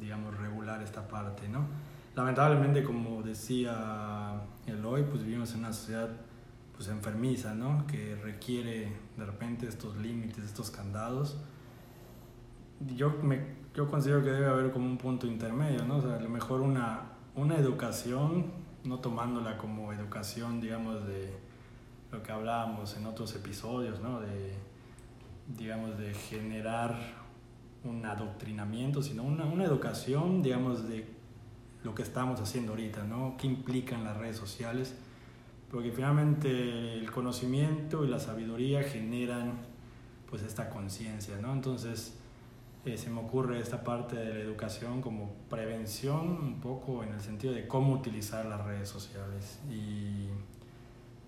[0.00, 1.66] digamos, regular esta parte, ¿no?
[2.16, 6.08] Lamentablemente, como decía Eloy, pues vivimos en una sociedad
[6.74, 7.86] pues enfermiza, ¿no?
[7.86, 11.36] Que requiere de repente estos límites, estos candados.
[12.94, 15.96] Yo, me, yo considero que debe haber como un punto intermedio, ¿no?
[15.96, 21.32] O a lo mejor una, una educación no tomándola como educación, digamos, de
[22.12, 24.20] lo que hablábamos en otros episodios, ¿no?
[24.20, 24.54] De,
[25.56, 26.96] digamos, de generar
[27.84, 31.06] un adoctrinamiento, sino una, una educación, digamos, de
[31.82, 33.36] lo que estamos haciendo ahorita, ¿no?
[33.38, 34.94] ¿Qué implican las redes sociales?
[35.76, 39.58] Porque finalmente el conocimiento y la sabiduría generan
[40.26, 41.52] pues esta conciencia, ¿no?
[41.52, 42.16] Entonces,
[42.86, 47.20] eh, se me ocurre esta parte de la educación como prevención un poco en el
[47.20, 50.28] sentido de cómo utilizar las redes sociales y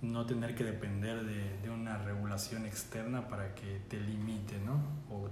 [0.00, 4.80] no tener que depender de, de una regulación externa para que te limite, ¿no?
[5.14, 5.28] O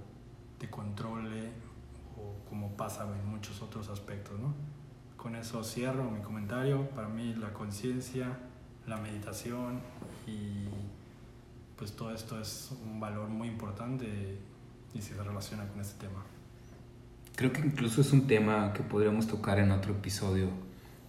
[0.59, 1.53] te controle
[2.17, 4.53] o como pasa en muchos otros aspectos, ¿no?
[5.17, 6.87] Con eso cierro mi comentario.
[6.91, 8.37] Para mí la conciencia,
[8.87, 9.81] la meditación
[10.25, 10.65] y
[11.77, 14.39] pues todo esto es un valor muy importante
[14.93, 16.23] y se relaciona con este tema.
[17.35, 20.49] Creo que incluso es un tema que podríamos tocar en otro episodio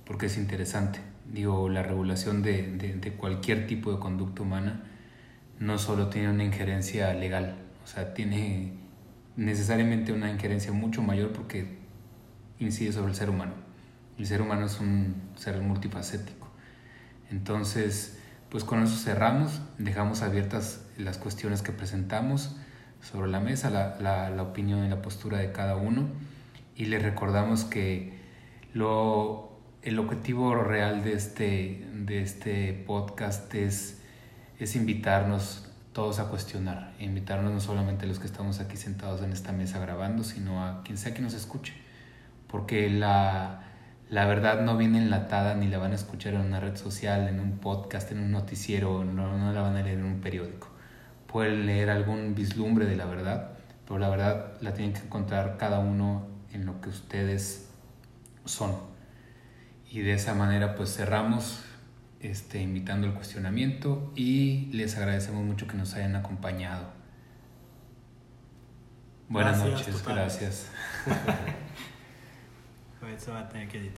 [0.04, 1.00] porque es interesante.
[1.32, 4.82] Digo, la regulación de, de, cualquier tipo de conducta humana
[5.58, 8.72] no solo tiene una injerencia legal, o sea, tiene
[9.36, 11.78] necesariamente una injerencia mucho mayor porque
[12.58, 13.52] incide sobre el ser humano.
[14.18, 16.37] El ser humano es un ser multifacético.
[17.30, 18.18] Entonces,
[18.50, 22.56] pues con eso cerramos, dejamos abiertas las cuestiones que presentamos
[23.02, 26.08] sobre la mesa la, la, opinión y la postura de cada uno.
[26.74, 28.18] Y les recordamos que
[28.72, 29.52] lo,
[29.82, 34.00] el objetivo real de este, de este podcast es,
[34.58, 39.32] es invitarnos todos a cuestionar, invitarnos no solamente a los que estamos aquí sentados en
[39.32, 41.74] esta mesa grabando, sino a quien sea que nos escuche,
[42.46, 43.67] porque la,
[44.10, 47.40] la verdad no viene enlatada ni la van a escuchar en una red social, en
[47.40, 50.78] un podcast, en un noticiero, no, no la van a leer en un periódico
[51.28, 53.50] pueden leer algún vislumbre de la verdad,
[53.86, 57.68] pero la verdad la tienen que encontrar cada uno en lo que ustedes
[58.44, 58.76] son.
[59.90, 61.62] Y de esa manera pues cerramos
[62.20, 66.90] este, invitando el cuestionamiento y les agradecemos mucho que nos hayan acompañado.
[69.28, 70.70] Buenas noches, gracias.
[73.00, 73.80] Pues va a tener que